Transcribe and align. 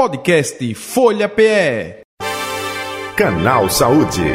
Podcast 0.00 0.74
Folha 0.76 1.28
PE. 1.28 2.00
Canal 3.14 3.68
Saúde. 3.68 4.34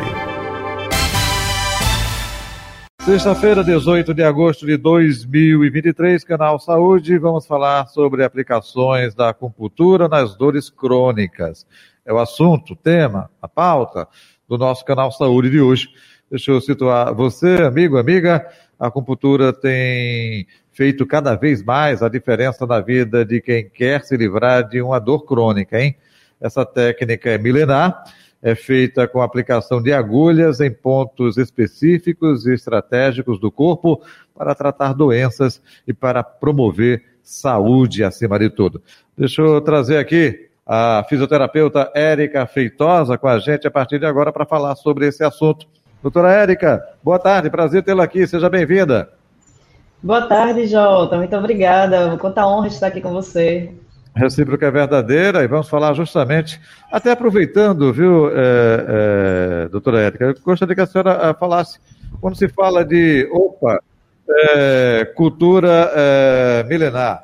Sexta-feira, 3.02 3.64
18 3.64 4.14
de 4.14 4.22
agosto 4.22 4.68
de 4.68 4.78
2023, 4.78 6.24
Canal 6.24 6.60
Saúde. 6.60 7.18
Vamos 7.18 7.48
falar 7.48 7.88
sobre 7.88 8.24
aplicações 8.24 9.16
da 9.16 9.30
acupuntura 9.30 10.08
nas 10.08 10.36
dores 10.36 10.70
crônicas. 10.70 11.66
É 12.06 12.14
o 12.14 12.20
assunto, 12.20 12.74
o 12.74 12.76
tema, 12.76 13.32
a 13.42 13.48
pauta 13.48 14.08
do 14.48 14.60
nosso 14.60 14.86
Canal 14.86 15.12
Saúde 15.12 15.50
de 15.50 15.60
hoje. 15.60 15.88
Deixa 16.30 16.52
eu 16.52 16.62
situar 16.62 17.12
você, 17.16 17.64
amigo, 17.64 17.98
amiga. 17.98 18.48
A 18.80 18.86
acupuntura 18.86 19.52
tem 19.52 20.46
feito 20.76 21.06
cada 21.06 21.36
vez 21.36 21.64
mais 21.64 22.04
a 22.04 22.10
diferença 22.10 22.68
na 22.68 22.82
vida 22.82 23.26
de 23.26 23.40
quem 23.40 23.68
quer 23.68 24.04
se 24.04 24.16
livrar 24.18 24.68
de 24.68 24.82
uma 24.82 25.00
dor 25.00 25.26
crônica, 25.26 25.82
hein? 25.82 25.96
Essa 26.40 26.66
técnica 26.66 27.30
é 27.30 27.38
milenar, 27.38 28.04
é 28.44 28.54
feita 28.54 29.08
com 29.08 29.22
aplicação 29.22 29.82
de 29.82 29.94
agulhas 29.94 30.60
em 30.60 30.70
pontos 30.70 31.38
específicos 31.38 32.46
e 32.46 32.54
estratégicos 32.54 33.40
do 33.40 33.50
corpo 33.50 34.02
para 34.38 34.54
tratar 34.54 34.94
doenças 34.94 35.62
e 35.88 35.94
para 35.94 36.22
promover 36.22 37.02
saúde 37.24 38.04
acima 38.04 38.38
de 38.38 38.50
tudo. 38.50 38.84
Deixa 39.18 39.42
eu 39.42 39.62
trazer 39.62 39.98
aqui 39.98 40.50
a 40.68 41.06
fisioterapeuta 41.08 41.90
Érica 41.96 42.46
Feitosa 42.46 43.18
com 43.18 43.30
a 43.30 43.40
gente 43.40 43.66
a 43.66 43.72
partir 43.72 43.98
de 43.98 44.06
agora 44.06 44.32
para 44.32 44.46
falar 44.46 44.76
sobre 44.76 45.08
esse 45.08 45.24
assunto. 45.24 45.66
Doutora 46.04 46.34
Érica, 46.34 46.84
boa 47.02 47.18
tarde, 47.18 47.50
prazer 47.50 47.82
tê-la 47.82 48.04
aqui, 48.04 48.28
seja 48.28 48.50
bem-vinda. 48.50 49.10
Boa 50.06 50.22
tarde, 50.28 50.68
Jota. 50.68 51.18
Muito 51.18 51.36
obrigada. 51.36 52.16
Quanta 52.18 52.46
honra 52.46 52.68
estar 52.68 52.86
aqui 52.86 53.02
com 53.02 53.12
você. 53.12 53.72
Recíproca 54.16 54.68
é 54.68 54.70
verdadeira 54.70 55.44
e 55.44 55.48
vamos 55.48 55.68
falar 55.68 55.96
justamente, 55.96 56.62
até 56.92 57.10
aproveitando, 57.10 57.92
viu, 57.92 58.30
é, 58.30 58.36
é, 58.36 59.68
doutora 59.68 60.02
Érica, 60.02 60.26
eu 60.26 60.36
gostaria 60.46 60.76
que 60.76 60.82
a 60.82 60.86
senhora 60.86 61.34
falasse, 61.34 61.80
quando 62.22 62.38
se 62.38 62.48
fala 62.48 62.86
de, 62.86 63.28
opa, 63.34 63.82
é, 64.30 65.12
cultura 65.16 65.92
milenar, 66.70 67.24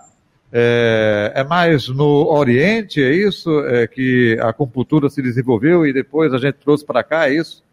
é, 0.51 1.45
mais 1.47 1.87
no 1.87 2.33
Oriente, 2.33 3.01
é 3.01 3.13
isso? 3.13 3.51
Que 3.93 4.39
a 4.41 4.49
acupuntura 4.49 5.07
se 5.07 5.21
desenvolveu 5.21 5.85
e 5.85 5.93
depois 5.93 6.33
a 6.33 6.39
gente 6.39 6.55
trouxe 6.55 6.83
para 6.83 7.03
cá, 7.03 7.29
é 7.29 7.35
isso? 7.35 7.63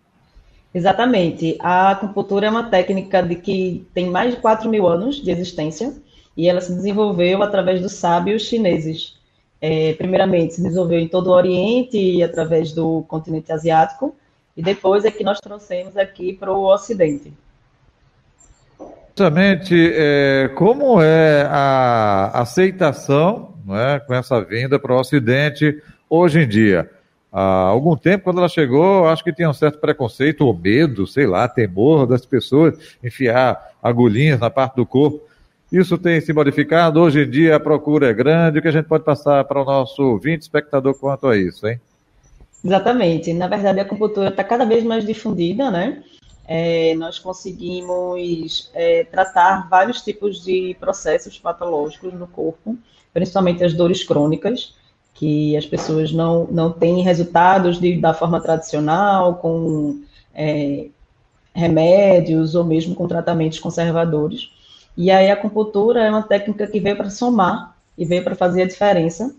Exatamente. 0.74 1.56
A 1.60 1.90
acupuntura 1.92 2.46
é 2.46 2.50
uma 2.50 2.64
técnica 2.64 3.22
de 3.22 3.36
que 3.36 3.86
tem 3.94 4.10
mais 4.10 4.34
de 4.34 4.40
4 4.40 4.68
mil 4.68 4.86
anos 4.86 5.16
de 5.16 5.30
existência 5.30 5.94
e 6.36 6.48
ela 6.48 6.60
se 6.60 6.72
desenvolveu 6.72 7.42
através 7.42 7.80
dos 7.80 7.92
sábios 7.92 8.42
chineses. 8.42 9.16
É, 9.60 9.94
primeiramente, 9.94 10.54
se 10.54 10.62
desenvolveu 10.62 11.00
em 11.00 11.08
todo 11.08 11.28
o 11.28 11.32
Oriente 11.32 11.98
e 11.98 12.22
através 12.22 12.72
do 12.72 13.02
continente 13.08 13.50
asiático, 13.50 14.14
e 14.56 14.62
depois 14.62 15.04
é 15.04 15.10
que 15.10 15.24
nós 15.24 15.40
trouxemos 15.40 15.96
aqui 15.96 16.32
para 16.32 16.52
o 16.52 16.72
Ocidente. 16.72 17.32
Justamente, 19.08 19.74
é, 19.94 20.48
como 20.54 21.02
é 21.02 21.42
a 21.50 22.40
aceitação 22.40 23.54
é, 23.70 23.98
com 23.98 24.14
essa 24.14 24.40
vinda 24.40 24.78
para 24.78 24.94
o 24.94 25.00
Ocidente 25.00 25.82
hoje 26.08 26.42
em 26.42 26.48
dia? 26.48 26.88
Há 27.32 27.40
algum 27.42 27.96
tempo, 27.96 28.24
quando 28.24 28.38
ela 28.38 28.48
chegou, 28.48 29.08
acho 29.08 29.22
que 29.22 29.32
tinha 29.32 29.48
um 29.48 29.54
certo 29.54 29.78
preconceito 29.78 30.46
ou 30.46 30.56
medo, 30.56 31.06
sei 31.06 31.26
lá, 31.26 31.48
temor 31.48 32.06
das 32.06 32.24
pessoas 32.24 32.78
enfiar 33.02 33.72
agulhinhas 33.82 34.40
na 34.40 34.50
parte 34.50 34.76
do 34.76 34.86
corpo. 34.86 35.28
Isso 35.70 35.98
tem 35.98 36.20
se 36.20 36.32
modificado. 36.32 37.00
Hoje 37.00 37.24
em 37.24 37.30
dia 37.30 37.56
a 37.56 37.60
procura 37.60 38.08
é 38.08 38.14
grande. 38.14 38.58
O 38.58 38.62
que 38.62 38.68
a 38.68 38.72
gente 38.72 38.86
pode 38.86 39.04
passar 39.04 39.44
para 39.44 39.60
o 39.60 39.64
nosso 39.64 40.02
ouvinte, 40.02 40.42
espectador, 40.42 40.94
quanto 40.94 41.26
a 41.26 41.36
isso, 41.36 41.66
hein? 41.68 41.78
Exatamente. 42.64 43.32
Na 43.34 43.46
verdade, 43.46 43.78
a 43.78 43.82
acupuntura 43.82 44.28
está 44.28 44.42
cada 44.42 44.64
vez 44.64 44.82
mais 44.82 45.04
difundida, 45.04 45.70
né? 45.70 46.02
É, 46.46 46.94
nós 46.94 47.18
conseguimos 47.18 48.70
é, 48.72 49.04
tratar 49.04 49.68
vários 49.68 50.00
tipos 50.00 50.42
de 50.42 50.74
processos 50.80 51.38
patológicos 51.38 52.14
no 52.14 52.26
corpo, 52.26 52.76
principalmente 53.12 53.62
as 53.62 53.74
dores 53.74 54.02
crônicas 54.02 54.74
que 55.18 55.56
as 55.56 55.66
pessoas 55.66 56.12
não, 56.12 56.46
não 56.48 56.70
têm 56.70 57.02
resultados 57.02 57.80
de, 57.80 58.00
da 58.00 58.14
forma 58.14 58.40
tradicional, 58.40 59.34
com 59.34 60.00
é, 60.32 60.86
remédios 61.52 62.54
ou 62.54 62.62
mesmo 62.62 62.94
com 62.94 63.08
tratamentos 63.08 63.58
conservadores. 63.58 64.50
E 64.96 65.10
aí 65.10 65.28
a 65.28 65.34
acupuntura 65.34 66.04
é 66.04 66.10
uma 66.10 66.22
técnica 66.22 66.68
que 66.68 66.78
veio 66.78 66.96
para 66.96 67.10
somar 67.10 67.76
e 67.96 68.04
veio 68.04 68.22
para 68.22 68.36
fazer 68.36 68.62
a 68.62 68.66
diferença, 68.66 69.34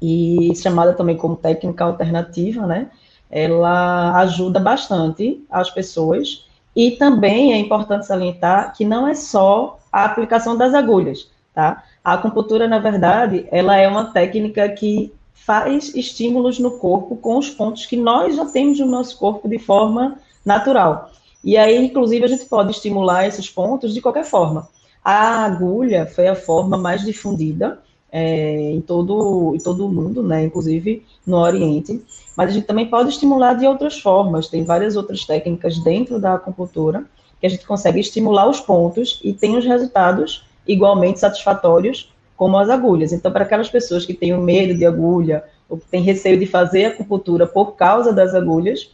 e 0.00 0.54
chamada 0.56 0.94
também 0.94 1.16
como 1.16 1.36
técnica 1.36 1.84
alternativa, 1.84 2.66
né? 2.66 2.90
Ela 3.30 4.18
ajuda 4.20 4.58
bastante 4.58 5.44
as 5.50 5.70
pessoas 5.70 6.46
e 6.74 6.92
também 6.92 7.52
é 7.52 7.58
importante 7.58 8.06
salientar 8.06 8.74
que 8.74 8.84
não 8.84 9.06
é 9.06 9.14
só 9.14 9.78
a 9.92 10.04
aplicação 10.04 10.56
das 10.56 10.74
agulhas, 10.74 11.30
tá? 11.54 11.84
A 12.04 12.12
acupuntura, 12.12 12.68
na 12.68 12.78
verdade, 12.78 13.46
ela 13.50 13.76
é 13.78 13.88
uma 13.88 14.12
técnica 14.12 14.68
que 14.68 15.10
faz 15.32 15.94
estímulos 15.94 16.58
no 16.58 16.72
corpo 16.72 17.16
com 17.16 17.38
os 17.38 17.48
pontos 17.48 17.86
que 17.86 17.96
nós 17.96 18.36
já 18.36 18.44
temos 18.44 18.78
no 18.78 18.86
nosso 18.86 19.18
corpo 19.18 19.48
de 19.48 19.58
forma 19.58 20.18
natural. 20.44 21.10
E 21.42 21.56
aí, 21.56 21.82
inclusive, 21.82 22.22
a 22.22 22.28
gente 22.28 22.44
pode 22.44 22.72
estimular 22.72 23.26
esses 23.26 23.48
pontos 23.48 23.94
de 23.94 24.02
qualquer 24.02 24.24
forma. 24.24 24.68
A 25.02 25.44
agulha 25.44 26.06
foi 26.06 26.28
a 26.28 26.36
forma 26.36 26.76
mais 26.76 27.02
difundida 27.02 27.78
é, 28.12 28.70
em, 28.70 28.82
todo, 28.82 29.54
em 29.54 29.58
todo 29.58 29.86
o 29.86 29.92
mundo, 29.92 30.22
né, 30.22 30.44
inclusive 30.44 31.04
no 31.26 31.38
Oriente, 31.38 32.02
mas 32.36 32.50
a 32.50 32.52
gente 32.52 32.66
também 32.66 32.86
pode 32.86 33.08
estimular 33.08 33.54
de 33.54 33.66
outras 33.66 33.98
formas. 33.98 34.48
Tem 34.48 34.62
várias 34.62 34.94
outras 34.94 35.24
técnicas 35.24 35.78
dentro 35.78 36.18
da 36.18 36.34
acupuntura 36.34 37.04
que 37.40 37.46
a 37.46 37.50
gente 37.50 37.66
consegue 37.66 38.00
estimular 38.00 38.48
os 38.48 38.60
pontos 38.60 39.20
e 39.24 39.32
tem 39.32 39.56
os 39.56 39.64
resultados 39.64 40.44
igualmente 40.66 41.20
satisfatórios 41.20 42.12
como 42.36 42.58
as 42.58 42.68
agulhas. 42.68 43.12
Então, 43.12 43.30
para 43.30 43.44
aquelas 43.44 43.68
pessoas 43.68 44.04
que 44.04 44.14
têm 44.14 44.36
medo 44.38 44.74
de 44.74 44.84
agulha 44.84 45.44
ou 45.68 45.78
que 45.78 45.86
têm 45.86 46.02
receio 46.02 46.38
de 46.38 46.46
fazer 46.46 46.86
acupuntura 46.86 47.46
por 47.46 47.72
causa 47.72 48.12
das 48.12 48.34
agulhas, 48.34 48.90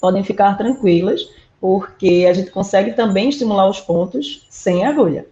podem 0.00 0.24
ficar 0.24 0.56
tranquilas, 0.56 1.28
porque 1.60 2.26
a 2.28 2.32
gente 2.32 2.50
consegue 2.50 2.92
também 2.92 3.28
estimular 3.28 3.68
os 3.68 3.80
pontos 3.80 4.46
sem 4.48 4.86
agulha. 4.86 5.26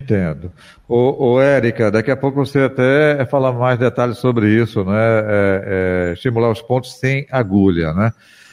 Entendo. 0.00 0.52
Ô, 0.88 1.32
ô 1.32 1.40
Érica, 1.40 1.90
daqui 1.90 2.10
a 2.10 2.16
pouco 2.16 2.46
você 2.46 2.60
até 2.60 3.26
falar 3.26 3.52
mais 3.52 3.78
detalhes 3.78 4.18
sobre 4.18 4.48
isso, 4.48 4.84
né? 4.84 4.94
É, 4.96 6.08
é, 6.10 6.12
estimular 6.12 6.50
os 6.50 6.62
pontos 6.62 6.94
sem 6.94 7.26
agulha, 7.30 7.92
né? 7.92 8.12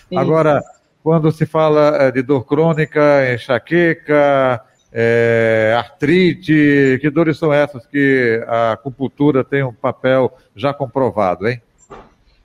Isso. 0.10 0.20
Agora, 0.20 0.64
quando 1.04 1.32
se 1.32 1.46
fala 1.46 1.98
é, 1.98 2.12
de 2.12 2.24
dor 2.24 2.46
crônica, 2.46 3.32
enxaqueca, 3.32 4.60
é, 4.98 5.76
artrite, 5.78 6.98
que 7.02 7.10
dores 7.10 7.38
são 7.38 7.52
essas 7.52 7.86
que 7.86 8.42
a 8.48 8.72
acupuntura 8.72 9.44
tem 9.44 9.62
um 9.62 9.74
papel 9.74 10.32
já 10.56 10.74
comprovado, 10.74 11.50
hein? 11.50 11.62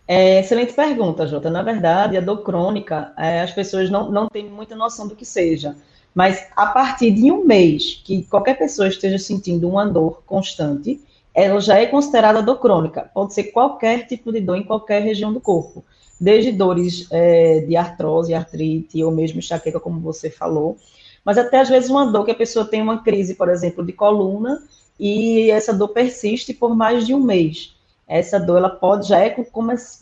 É, 0.08 0.40
excelente 0.40 0.72
pergunta, 0.72 1.28
Jota. 1.28 1.48
Na 1.48 1.62
verdade, 1.62 2.16
a 2.16 2.20
dor 2.20 2.38
crônica, 2.42 3.12
é, 3.16 3.42
as 3.42 3.52
pessoas 3.52 3.88
não, 3.88 4.10
não 4.10 4.26
têm 4.26 4.50
muita 4.50 4.74
noção 4.74 5.06
do 5.06 5.14
que 5.14 5.24
seja. 5.24 5.76
Mas 6.12 6.44
a 6.56 6.66
partir 6.66 7.12
de 7.12 7.30
um 7.30 7.44
mês 7.44 8.02
que 8.04 8.24
qualquer 8.24 8.58
pessoa 8.58 8.88
esteja 8.88 9.16
sentindo 9.16 9.68
uma 9.68 9.86
dor 9.86 10.24
constante, 10.26 11.00
ela 11.32 11.60
já 11.60 11.78
é 11.78 11.86
considerada 11.86 12.42
dor 12.42 12.58
crônica. 12.58 13.08
Pode 13.14 13.32
ser 13.32 13.44
qualquer 13.44 14.08
tipo 14.08 14.32
de 14.32 14.40
dor 14.40 14.56
em 14.56 14.64
qualquer 14.64 15.00
região 15.02 15.32
do 15.32 15.40
corpo. 15.40 15.84
Desde 16.20 16.50
dores 16.50 17.06
é, 17.12 17.60
de 17.60 17.76
artrose, 17.76 18.34
artrite, 18.34 19.04
ou 19.04 19.12
mesmo 19.12 19.38
enxaqueca, 19.38 19.78
como 19.78 20.00
você 20.00 20.28
falou, 20.28 20.76
mas 21.24 21.38
até 21.38 21.60
às 21.60 21.68
vezes 21.68 21.90
uma 21.90 22.06
dor 22.06 22.24
que 22.24 22.30
a 22.30 22.34
pessoa 22.34 22.64
tem 22.64 22.82
uma 22.82 23.02
crise, 23.02 23.34
por 23.34 23.48
exemplo, 23.48 23.84
de 23.84 23.92
coluna, 23.92 24.62
e 24.98 25.50
essa 25.50 25.72
dor 25.72 25.88
persiste 25.88 26.52
por 26.52 26.74
mais 26.74 27.06
de 27.06 27.14
um 27.14 27.20
mês. 27.20 27.74
Essa 28.06 28.38
dor 28.40 28.58
ela 28.58 28.68
pode 28.68 29.08
já 29.08 29.18
é 29.20 29.34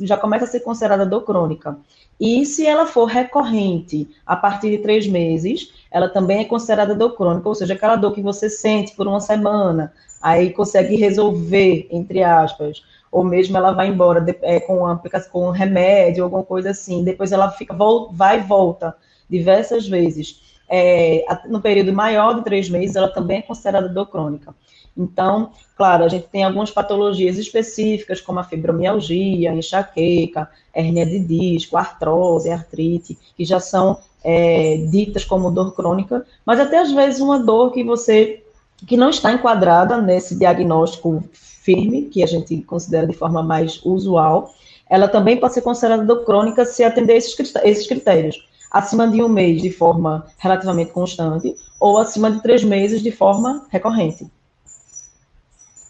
já 0.00 0.16
começa 0.16 0.44
a 0.44 0.48
ser 0.48 0.60
considerada 0.60 1.04
dor 1.04 1.22
crônica. 1.22 1.78
E 2.18 2.44
se 2.46 2.66
ela 2.66 2.86
for 2.86 3.04
recorrente 3.04 4.08
a 4.26 4.34
partir 4.34 4.70
de 4.70 4.78
três 4.78 5.06
meses, 5.06 5.72
ela 5.90 6.08
também 6.08 6.40
é 6.40 6.44
considerada 6.44 6.94
dor 6.94 7.14
crônica, 7.16 7.48
ou 7.48 7.54
seja, 7.54 7.74
aquela 7.74 7.96
dor 7.96 8.12
que 8.12 8.22
você 8.22 8.50
sente 8.50 8.96
por 8.96 9.06
uma 9.06 9.20
semana, 9.20 9.92
aí 10.20 10.52
consegue 10.52 10.96
resolver, 10.96 11.86
entre 11.92 12.22
aspas, 12.24 12.82
ou 13.12 13.22
mesmo 13.22 13.56
ela 13.56 13.72
vai 13.72 13.88
embora 13.88 14.24
é, 14.42 14.58
com, 14.58 14.78
uma, 14.78 15.00
com 15.30 15.46
um 15.46 15.50
remédio, 15.50 16.24
alguma 16.24 16.42
coisa 16.42 16.70
assim, 16.70 17.04
depois 17.04 17.30
ela 17.30 17.50
fica, 17.50 17.76
vai 18.10 18.38
e 18.38 18.42
volta 18.42 18.96
diversas 19.30 19.86
vezes 19.86 20.47
é, 20.68 21.24
no 21.48 21.60
período 21.60 21.92
maior 21.92 22.34
de 22.34 22.44
três 22.44 22.68
meses, 22.68 22.96
ela 22.96 23.08
também 23.08 23.38
é 23.38 23.42
considerada 23.42 23.88
dor 23.88 24.06
crônica. 24.06 24.54
Então, 24.96 25.52
claro, 25.76 26.04
a 26.04 26.08
gente 26.08 26.26
tem 26.26 26.42
algumas 26.42 26.70
patologias 26.70 27.38
específicas, 27.38 28.20
como 28.20 28.40
a 28.40 28.44
fibromialgia, 28.44 29.52
enxaqueca, 29.52 30.50
hernia 30.74 31.06
de 31.06 31.20
disco, 31.20 31.76
artrose, 31.76 32.50
artrite, 32.50 33.16
que 33.36 33.44
já 33.44 33.60
são 33.60 33.98
é, 34.24 34.76
ditas 34.90 35.24
como 35.24 35.50
dor 35.50 35.74
crônica, 35.74 36.26
mas 36.44 36.58
até 36.58 36.78
às 36.78 36.90
vezes 36.90 37.20
uma 37.20 37.38
dor 37.38 37.70
que 37.70 37.84
você 37.84 38.42
que 38.86 38.96
não 38.96 39.10
está 39.10 39.32
enquadrada 39.32 40.00
nesse 40.00 40.38
diagnóstico 40.38 41.24
firme, 41.32 42.02
que 42.02 42.22
a 42.22 42.26
gente 42.26 42.60
considera 42.62 43.06
de 43.06 43.12
forma 43.12 43.42
mais 43.42 43.80
usual, 43.84 44.54
ela 44.88 45.08
também 45.08 45.36
pode 45.36 45.54
ser 45.54 45.62
considerada 45.62 46.16
crônica 46.24 46.64
se 46.64 46.82
atender 46.82 47.16
esses 47.16 47.86
critérios. 47.86 48.47
Acima 48.70 49.08
de 49.08 49.22
um 49.22 49.28
mês 49.28 49.62
de 49.62 49.70
forma 49.70 50.26
relativamente 50.38 50.92
constante, 50.92 51.54
ou 51.80 51.98
acima 51.98 52.30
de 52.30 52.42
três 52.42 52.62
meses 52.62 53.02
de 53.02 53.10
forma 53.10 53.66
recorrente. 53.70 54.30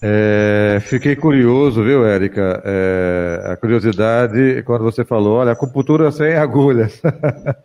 É, 0.00 0.78
fiquei 0.82 1.16
curioso, 1.16 1.82
viu, 1.82 2.06
Érica? 2.06 2.62
É, 2.64 3.50
a 3.52 3.56
curiosidade 3.56 4.62
quando 4.62 4.84
você 4.84 5.04
falou, 5.04 5.38
olha, 5.38 5.52
acupuntura 5.52 6.12
sem 6.12 6.34
agulhas. 6.34 7.02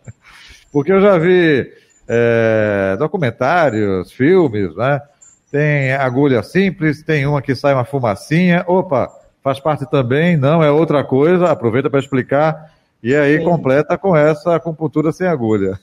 Porque 0.72 0.92
eu 0.92 1.00
já 1.00 1.16
vi 1.16 1.70
é, 2.08 2.96
documentários, 2.98 4.10
filmes, 4.10 4.74
né? 4.74 5.00
Tem 5.50 5.92
agulha 5.92 6.42
simples, 6.42 7.04
tem 7.04 7.24
uma 7.26 7.40
que 7.40 7.54
sai 7.54 7.74
uma 7.74 7.84
fumacinha. 7.84 8.64
Opa, 8.66 9.08
faz 9.40 9.60
parte 9.60 9.88
também, 9.88 10.36
não 10.36 10.60
é 10.64 10.70
outra 10.72 11.04
coisa. 11.04 11.48
Aproveita 11.48 11.88
para 11.88 12.00
explicar. 12.00 12.73
E 13.04 13.14
aí 13.14 13.36
Sim. 13.36 13.44
completa 13.44 13.98
com 13.98 14.16
essa 14.16 14.56
acupuntura 14.56 15.12
sem 15.12 15.26
agulha. 15.26 15.78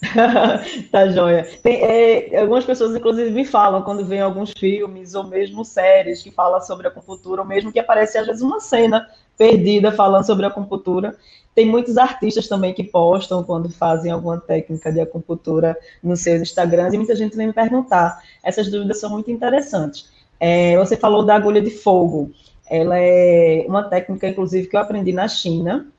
tá 0.90 1.06
joia. 1.10 1.46
Tem, 1.62 1.82
é, 1.82 2.40
algumas 2.40 2.64
pessoas, 2.64 2.96
inclusive, 2.96 3.30
me 3.30 3.44
falam 3.44 3.82
quando 3.82 4.06
vem 4.06 4.22
alguns 4.22 4.52
filmes 4.52 5.14
ou 5.14 5.24
mesmo 5.24 5.66
séries 5.66 6.22
que 6.22 6.30
falam 6.30 6.62
sobre 6.62 6.88
acupuntura, 6.88 7.42
ou 7.42 7.46
mesmo 7.46 7.70
que 7.70 7.78
aparece 7.78 8.16
às 8.16 8.26
vezes 8.26 8.40
uma 8.40 8.58
cena 8.58 9.06
perdida 9.36 9.92
falando 9.92 10.24
sobre 10.24 10.46
acupuntura. 10.46 11.14
Tem 11.54 11.66
muitos 11.66 11.98
artistas 11.98 12.48
também 12.48 12.72
que 12.72 12.84
postam 12.84 13.44
quando 13.44 13.68
fazem 13.68 14.10
alguma 14.10 14.40
técnica 14.40 14.90
de 14.90 15.02
acupuntura 15.02 15.76
nos 16.02 16.20
seus 16.20 16.40
Instagrams 16.40 16.94
e 16.94 16.96
muita 16.96 17.14
gente 17.14 17.36
vem 17.36 17.48
me 17.48 17.52
perguntar. 17.52 18.18
Essas 18.42 18.70
dúvidas 18.70 18.98
são 18.98 19.10
muito 19.10 19.30
interessantes. 19.30 20.10
É, 20.40 20.78
você 20.78 20.96
falou 20.96 21.22
da 21.22 21.34
agulha 21.34 21.60
de 21.60 21.70
fogo. 21.70 22.30
Ela 22.66 22.98
é 22.98 23.66
uma 23.68 23.82
técnica, 23.82 24.26
inclusive, 24.26 24.68
que 24.68 24.74
eu 24.74 24.80
aprendi 24.80 25.12
na 25.12 25.28
China 25.28 25.92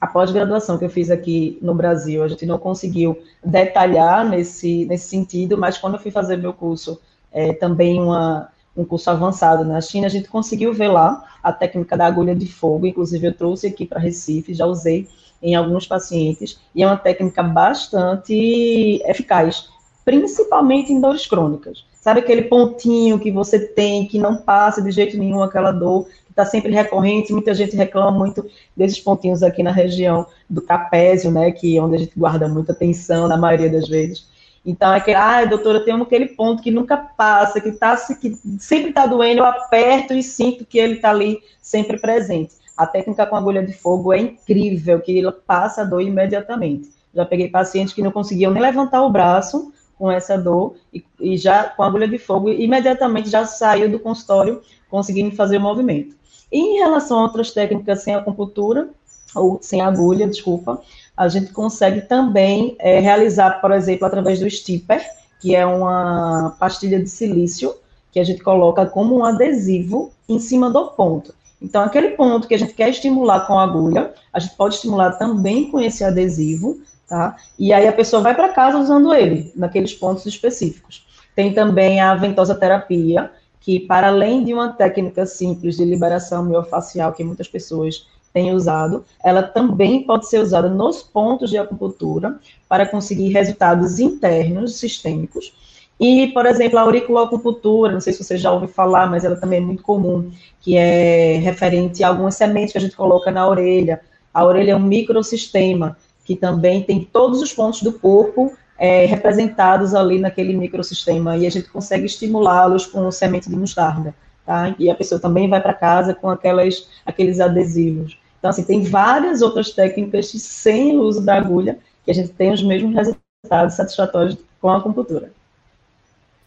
a 0.00 0.06
pós-graduação 0.06 0.76
que 0.76 0.84
eu 0.84 0.90
fiz 0.90 1.10
aqui 1.10 1.58
no 1.62 1.74
Brasil, 1.74 2.22
a 2.22 2.28
gente 2.28 2.44
não 2.44 2.58
conseguiu 2.58 3.18
detalhar 3.44 4.28
nesse, 4.28 4.84
nesse 4.86 5.08
sentido, 5.08 5.56
mas 5.56 5.78
quando 5.78 5.94
eu 5.94 6.00
fui 6.00 6.10
fazer 6.10 6.36
meu 6.36 6.52
curso, 6.52 7.00
é, 7.32 7.52
também 7.52 8.00
uma, 8.00 8.48
um 8.76 8.84
curso 8.84 9.10
avançado 9.10 9.64
na 9.64 9.80
China, 9.80 10.06
a 10.06 10.10
gente 10.10 10.28
conseguiu 10.28 10.72
ver 10.72 10.88
lá 10.88 11.24
a 11.42 11.52
técnica 11.52 11.96
da 11.96 12.06
agulha 12.06 12.34
de 12.34 12.46
fogo, 12.46 12.86
inclusive 12.86 13.26
eu 13.26 13.34
trouxe 13.34 13.66
aqui 13.66 13.86
para 13.86 14.00
Recife, 14.00 14.54
já 14.54 14.66
usei 14.66 15.08
em 15.42 15.54
alguns 15.54 15.86
pacientes, 15.86 16.58
e 16.74 16.82
é 16.82 16.86
uma 16.86 16.96
técnica 16.96 17.42
bastante 17.42 19.02
eficaz, 19.04 19.68
principalmente 20.04 20.92
em 20.92 21.00
dores 21.00 21.26
crônicas. 21.26 21.84
Sabe 22.04 22.20
aquele 22.20 22.42
pontinho 22.42 23.18
que 23.18 23.30
você 23.30 23.58
tem 23.58 24.06
que 24.06 24.18
não 24.18 24.36
passa 24.36 24.82
de 24.82 24.90
jeito 24.90 25.16
nenhum 25.16 25.42
aquela 25.42 25.72
dor, 25.72 26.06
está 26.28 26.44
sempre 26.44 26.70
recorrente, 26.70 27.32
muita 27.32 27.54
gente 27.54 27.74
reclama 27.74 28.10
muito 28.10 28.44
desses 28.76 29.00
pontinhos 29.00 29.42
aqui 29.42 29.62
na 29.62 29.70
região 29.70 30.26
do 30.48 30.60
trapézio, 30.60 31.30
né, 31.30 31.50
que 31.50 31.78
é 31.78 31.80
onde 31.80 31.96
a 31.96 31.98
gente 32.00 32.12
guarda 32.14 32.46
muita 32.46 32.72
atenção 32.72 33.26
na 33.26 33.38
maioria 33.38 33.70
das 33.70 33.88
vezes. 33.88 34.26
Então, 34.66 34.92
é 34.92 34.98
aquele, 34.98 35.16
ah, 35.16 35.46
doutora, 35.46 35.82
tem 35.82 35.94
aquele 35.94 36.26
ponto 36.26 36.62
que 36.62 36.70
nunca 36.70 36.94
passa, 36.94 37.58
que, 37.58 37.72
tá, 37.72 37.96
que 38.20 38.36
sempre 38.58 38.90
está 38.90 39.06
doendo, 39.06 39.38
eu 39.38 39.46
aperto 39.46 40.12
e 40.12 40.22
sinto 40.22 40.66
que 40.66 40.78
ele 40.78 40.96
está 40.96 41.08
ali 41.08 41.38
sempre 41.62 41.98
presente. 41.98 42.52
A 42.76 42.86
técnica 42.86 43.24
com 43.24 43.34
agulha 43.34 43.64
de 43.64 43.72
fogo 43.72 44.12
é 44.12 44.18
incrível, 44.18 45.00
que 45.00 45.18
ela 45.18 45.32
passa 45.32 45.80
a 45.80 45.84
dor 45.84 46.02
imediatamente. 46.02 46.90
Já 47.14 47.24
peguei 47.24 47.48
pacientes 47.48 47.94
que 47.94 48.02
não 48.02 48.12
conseguiam 48.12 48.52
nem 48.52 48.62
levantar 48.62 49.02
o 49.02 49.10
braço 49.10 49.72
com 49.98 50.10
essa 50.10 50.36
dor 50.36 50.74
e, 50.92 51.04
e 51.20 51.36
já 51.36 51.64
com 51.64 51.82
agulha 51.82 52.08
de 52.08 52.18
fogo, 52.18 52.48
imediatamente 52.48 53.28
já 53.28 53.44
saiu 53.46 53.90
do 53.90 53.98
consultório 53.98 54.60
conseguindo 54.90 55.34
fazer 55.34 55.58
o 55.58 55.60
movimento. 55.60 56.14
Em 56.50 56.78
relação 56.78 57.18
a 57.18 57.22
outras 57.22 57.50
técnicas 57.50 58.02
sem 58.02 58.14
acupuntura, 58.14 58.88
ou 59.34 59.58
sem 59.60 59.80
agulha, 59.80 60.28
desculpa, 60.28 60.80
a 61.16 61.28
gente 61.28 61.52
consegue 61.52 62.02
também 62.02 62.76
é, 62.78 63.00
realizar, 63.00 63.60
por 63.60 63.72
exemplo, 63.72 64.06
através 64.06 64.38
do 64.38 64.48
stipper, 64.48 65.04
que 65.40 65.54
é 65.54 65.66
uma 65.66 66.56
pastilha 66.58 67.00
de 67.00 67.08
silício, 67.08 67.74
que 68.12 68.20
a 68.20 68.24
gente 68.24 68.42
coloca 68.42 68.86
como 68.86 69.16
um 69.16 69.24
adesivo 69.24 70.12
em 70.28 70.38
cima 70.38 70.70
do 70.70 70.86
ponto. 70.92 71.34
Então, 71.60 71.82
aquele 71.82 72.10
ponto 72.10 72.46
que 72.46 72.54
a 72.54 72.58
gente 72.58 72.74
quer 72.74 72.90
estimular 72.90 73.46
com 73.46 73.58
a 73.58 73.64
agulha, 73.64 74.12
a 74.32 74.38
gente 74.38 74.54
pode 74.54 74.74
estimular 74.76 75.12
também 75.12 75.70
com 75.70 75.80
esse 75.80 76.04
adesivo, 76.04 76.78
tá? 77.08 77.36
E 77.58 77.72
aí 77.72 77.86
a 77.86 77.92
pessoa 77.92 78.22
vai 78.22 78.34
para 78.34 78.50
casa 78.50 78.78
usando 78.78 79.12
ele, 79.14 79.52
naqueles 79.54 79.94
pontos 79.94 80.26
específicos. 80.26 81.06
Tem 81.34 81.52
também 81.52 82.00
a 82.00 82.14
ventosa 82.14 82.54
terapia, 82.54 83.30
que 83.60 83.80
para 83.80 84.08
além 84.08 84.44
de 84.44 84.52
uma 84.52 84.72
técnica 84.72 85.26
simples 85.26 85.76
de 85.76 85.84
liberação 85.84 86.44
miofacial 86.44 87.12
que 87.12 87.24
muitas 87.24 87.48
pessoas 87.48 88.06
têm 88.32 88.52
usado, 88.52 89.04
ela 89.22 89.42
também 89.42 90.02
pode 90.02 90.28
ser 90.28 90.40
usada 90.40 90.68
nos 90.68 91.02
pontos 91.02 91.50
de 91.50 91.56
acupuntura 91.56 92.38
para 92.68 92.86
conseguir 92.86 93.32
resultados 93.32 93.98
internos 94.00 94.76
sistêmicos. 94.76 95.52
E, 95.98 96.26
por 96.28 96.44
exemplo, 96.44 96.78
a 96.78 96.82
auriculoacupuntura, 96.82 97.92
não 97.92 98.00
sei 98.00 98.12
se 98.12 98.22
você 98.22 98.36
já 98.36 98.50
ouviu 98.50 98.68
falar, 98.68 99.08
mas 99.08 99.24
ela 99.24 99.36
também 99.36 99.58
é 99.58 99.62
muito 99.62 99.82
comum, 99.84 100.30
que 100.60 100.76
é 100.76 101.38
referente 101.38 102.02
a 102.02 102.08
algumas 102.08 102.34
sementes 102.34 102.72
que 102.72 102.78
a 102.78 102.80
gente 102.80 102.96
coloca 102.96 103.30
na 103.30 103.48
orelha. 103.48 104.00
A 104.32 104.44
orelha 104.44 104.72
é 104.72 104.76
um 104.76 104.80
microsistema 104.80 105.96
que 106.24 106.34
também 106.34 106.82
tem 106.82 107.04
todos 107.04 107.42
os 107.42 107.52
pontos 107.52 107.82
do 107.82 107.92
corpo 107.92 108.56
é, 108.78 109.04
representados 109.04 109.94
ali 109.94 110.18
naquele 110.18 110.56
microsistema 110.56 111.36
e 111.36 111.46
a 111.46 111.50
gente 111.50 111.68
consegue 111.68 112.06
estimulá-los 112.06 112.86
com 112.86 113.10
semente 113.10 113.48
de 113.48 113.56
mostarda, 113.56 114.14
tá? 114.44 114.74
E 114.78 114.90
a 114.90 114.94
pessoa 114.94 115.20
também 115.20 115.48
vai 115.48 115.60
para 115.60 115.74
casa 115.74 116.14
com 116.14 116.28
aquelas, 116.28 116.88
aqueles 117.06 117.40
adesivos. 117.40 118.18
Então, 118.38 118.50
assim, 118.50 118.64
tem 118.64 118.82
várias 118.82 119.42
outras 119.42 119.70
técnicas 119.70 120.30
sem 120.30 120.98
o 120.98 121.02
uso 121.02 121.24
da 121.24 121.36
agulha 121.36 121.78
que 122.04 122.10
a 122.10 122.14
gente 122.14 122.30
tem 122.30 122.52
os 122.52 122.62
mesmos 122.62 122.94
resultados 122.94 123.74
satisfatórios 123.74 124.36
com 124.60 124.68
a 124.68 124.76
acupuntura. 124.76 125.30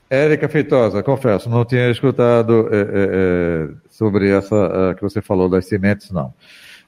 Érica 0.10 0.48
Feitosa, 0.48 1.04
confesso, 1.04 1.50
não 1.50 1.66
tinha 1.66 1.90
escutado 1.90 2.70
é, 2.72 2.78
é, 2.82 3.70
sobre 3.90 4.30
essa 4.30 4.94
que 4.96 5.02
você 5.02 5.22
falou 5.22 5.50
das 5.50 5.66
sementes, 5.66 6.12
não. 6.12 6.34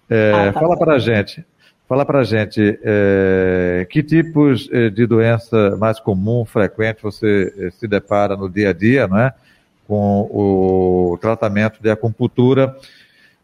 É, 0.09 0.31
ah, 0.31 0.53
tá 0.53 0.59
fala 0.59 0.77
para 0.77 0.93
a 0.93 0.99
gente, 0.99 1.45
Fala 1.89 2.05
para 2.05 2.23
gente 2.23 2.79
é, 2.83 3.87
que 3.89 4.03
tipos 4.03 4.69
é, 4.71 4.91
de 4.91 5.07
doença 5.07 5.75
mais 5.75 5.99
comum, 5.99 6.45
frequente, 6.45 7.01
você 7.01 7.51
é, 7.57 7.71
se 7.71 7.87
depara 7.87 8.37
no 8.37 8.47
dia 8.47 8.69
a 8.69 8.73
dia, 8.73 9.07
não 9.07 9.17
é? 9.17 9.33
Com 9.87 10.29
o 10.31 11.17
tratamento 11.19 11.81
de 11.81 11.89
acupuntura. 11.89 12.77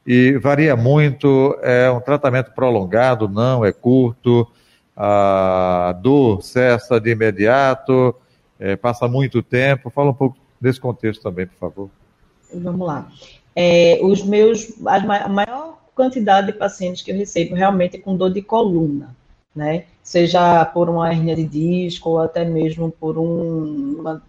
E 0.06 0.38
varia 0.38 0.75
muito, 0.75 1.57
é 1.63 1.89
um 1.89 2.00
tratamento 2.00 2.51
prolongado, 2.51 3.27
não, 3.27 3.65
é 3.65 3.72
curto, 3.72 4.48
a 4.96 5.98
dor 6.00 6.43
cessa 6.43 7.00
de 7.00 7.10
imediato, 7.10 8.13
é, 8.60 8.75
passa 8.75 9.08
muito 9.08 9.41
tempo. 9.41 9.89
Fala 9.89 10.12
um 10.12 10.13
pouco 10.13 10.38
desse 10.62 10.79
contexto 10.79 11.24
também, 11.24 11.48
por 11.48 11.58
favor. 11.58 11.89
Vamos 12.53 12.86
lá. 12.86 13.08
É, 13.55 13.98
os 14.03 14.22
meus, 14.24 14.72
a 14.86 15.27
maior 15.29 15.75
quantidade 15.96 16.48
de 16.48 16.54
pacientes 16.54 17.02
que 17.02 17.12
eu 17.12 17.16
recebo 17.16 17.56
realmente 17.56 17.98
com 17.98 18.16
dor 18.16 18.32
de 18.32 18.42
coluna, 18.42 19.16
né? 19.56 19.86
Seja 20.04 20.64
por 20.66 20.90
uma 20.90 21.12
hernia 21.12 21.36
de 21.36 21.46
disco 21.46 22.12
ou 22.12 22.20
até 22.20 22.44
mesmo 22.44 22.92
por 22.92 23.18
um, 23.18 24.00
uma, 24.00 24.22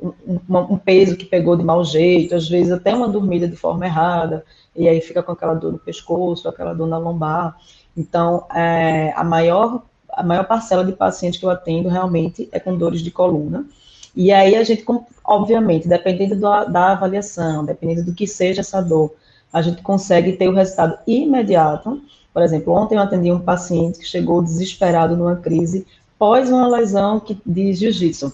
um, 0.00 0.74
um, 0.74 0.78
peso 0.78 1.16
que 1.16 1.24
pegou 1.24 1.56
de 1.56 1.64
mau 1.64 1.82
jeito, 1.82 2.34
às 2.34 2.48
vezes 2.48 2.70
até 2.70 2.94
uma 2.94 3.08
dormida 3.08 3.48
de 3.48 3.56
forma 3.56 3.86
errada, 3.86 4.44
e 4.76 4.88
aí 4.88 5.00
fica 5.00 5.22
com 5.22 5.32
aquela 5.32 5.54
dor 5.54 5.72
no 5.72 5.78
pescoço, 5.78 6.48
aquela 6.48 6.74
dor 6.74 6.86
na 6.86 6.98
lombar. 6.98 7.56
Então, 7.96 8.46
é, 8.54 9.12
a, 9.16 9.24
maior, 9.24 9.82
a 10.12 10.22
maior 10.22 10.44
parcela 10.44 10.84
de 10.84 10.92
pacientes 10.92 11.40
que 11.40 11.46
eu 11.46 11.50
atendo 11.50 11.88
realmente 11.88 12.48
é 12.52 12.60
com 12.60 12.76
dores 12.76 13.02
de 13.02 13.10
coluna. 13.10 13.66
E 14.14 14.32
aí 14.32 14.54
a 14.56 14.64
gente, 14.64 14.84
obviamente, 15.24 15.88
dependendo 15.88 16.36
da, 16.36 16.64
da 16.64 16.92
avaliação, 16.92 17.64
dependendo 17.64 18.04
do 18.04 18.14
que 18.14 18.26
seja 18.26 18.60
essa 18.60 18.80
dor, 18.80 19.14
a 19.52 19.62
gente 19.62 19.82
consegue 19.82 20.32
ter 20.32 20.48
o 20.48 20.54
resultado 20.54 20.98
imediato. 21.06 22.00
Por 22.32 22.42
exemplo, 22.42 22.72
ontem 22.72 22.96
eu 22.96 23.00
atendi 23.00 23.32
um 23.32 23.40
paciente 23.40 23.98
que 23.98 24.06
chegou 24.06 24.42
desesperado 24.42 25.16
numa 25.16 25.36
crise 25.36 25.86
pós 26.18 26.50
uma 26.50 26.68
lesão 26.68 27.22
de 27.44 27.72
jiu-jitsu. 27.72 28.32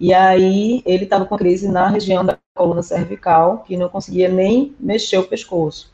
E 0.00 0.12
aí 0.12 0.82
ele 0.84 1.04
estava 1.04 1.24
com 1.26 1.36
crise 1.36 1.68
na 1.68 1.88
região 1.88 2.24
da 2.24 2.38
coluna 2.54 2.82
cervical, 2.82 3.58
que 3.66 3.76
não 3.76 3.88
conseguia 3.88 4.28
nem 4.28 4.74
mexer 4.80 5.18
o 5.18 5.26
pescoço. 5.26 5.90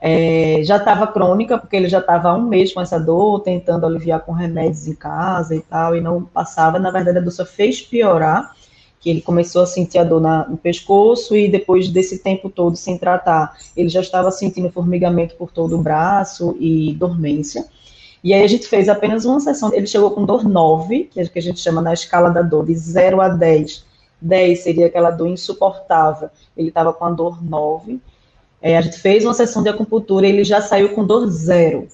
É, 0.00 0.60
já 0.62 0.76
estava 0.76 1.06
crônica, 1.06 1.58
porque 1.58 1.76
ele 1.76 1.88
já 1.88 1.98
estava 1.98 2.30
há 2.30 2.34
um 2.34 2.42
mês 2.42 2.72
com 2.72 2.80
essa 2.80 2.98
dor, 2.98 3.40
tentando 3.40 3.84
aliviar 3.84 4.20
com 4.20 4.32
remédios 4.32 4.86
em 4.86 4.94
casa 4.94 5.54
e 5.54 5.60
tal, 5.60 5.96
e 5.96 6.00
não 6.00 6.24
passava. 6.24 6.78
Na 6.78 6.90
verdade, 6.90 7.18
a 7.18 7.20
dor 7.20 7.32
só 7.32 7.44
fez 7.44 7.82
piorar 7.82 8.54
que 9.00 9.10
ele 9.10 9.20
começou 9.20 9.62
a 9.62 9.66
sentir 9.66 9.98
a 9.98 10.04
dor 10.04 10.20
na, 10.20 10.48
no 10.48 10.56
pescoço 10.56 11.36
e 11.36 11.48
depois 11.48 11.88
desse 11.88 12.18
tempo 12.18 12.50
todo 12.50 12.76
sem 12.76 12.98
tratar, 12.98 13.56
ele 13.76 13.88
já 13.88 14.00
estava 14.00 14.30
sentindo 14.30 14.70
formigamento 14.70 15.36
por 15.36 15.50
todo 15.50 15.76
o 15.76 15.82
braço 15.82 16.56
e 16.58 16.94
dormência. 16.94 17.66
E 18.22 18.34
aí 18.34 18.42
a 18.42 18.48
gente 18.48 18.66
fez 18.66 18.88
apenas 18.88 19.24
uma 19.24 19.38
sessão, 19.38 19.72
ele 19.72 19.86
chegou 19.86 20.10
com 20.10 20.24
dor 20.24 20.42
9, 20.42 21.04
que, 21.04 21.20
é 21.20 21.26
que 21.26 21.38
a 21.38 21.42
gente 21.42 21.60
chama 21.60 21.80
na 21.80 21.92
escala 21.92 22.30
da 22.30 22.42
dor, 22.42 22.66
de 22.66 22.74
0 22.74 23.20
a 23.20 23.28
10, 23.28 23.84
10 24.20 24.58
seria 24.60 24.86
aquela 24.86 25.10
dor 25.10 25.28
insuportável, 25.28 26.28
ele 26.56 26.68
estava 26.68 26.92
com 26.92 27.04
a 27.04 27.10
dor 27.10 27.42
9. 27.42 28.00
É, 28.60 28.76
a 28.76 28.80
gente 28.80 28.98
fez 28.98 29.24
uma 29.24 29.34
sessão 29.34 29.62
de 29.62 29.68
acupuntura 29.68 30.26
e 30.26 30.30
ele 30.30 30.42
já 30.42 30.60
saiu 30.60 30.90
com 30.90 31.04
dor 31.04 31.28
zero. 31.28 31.86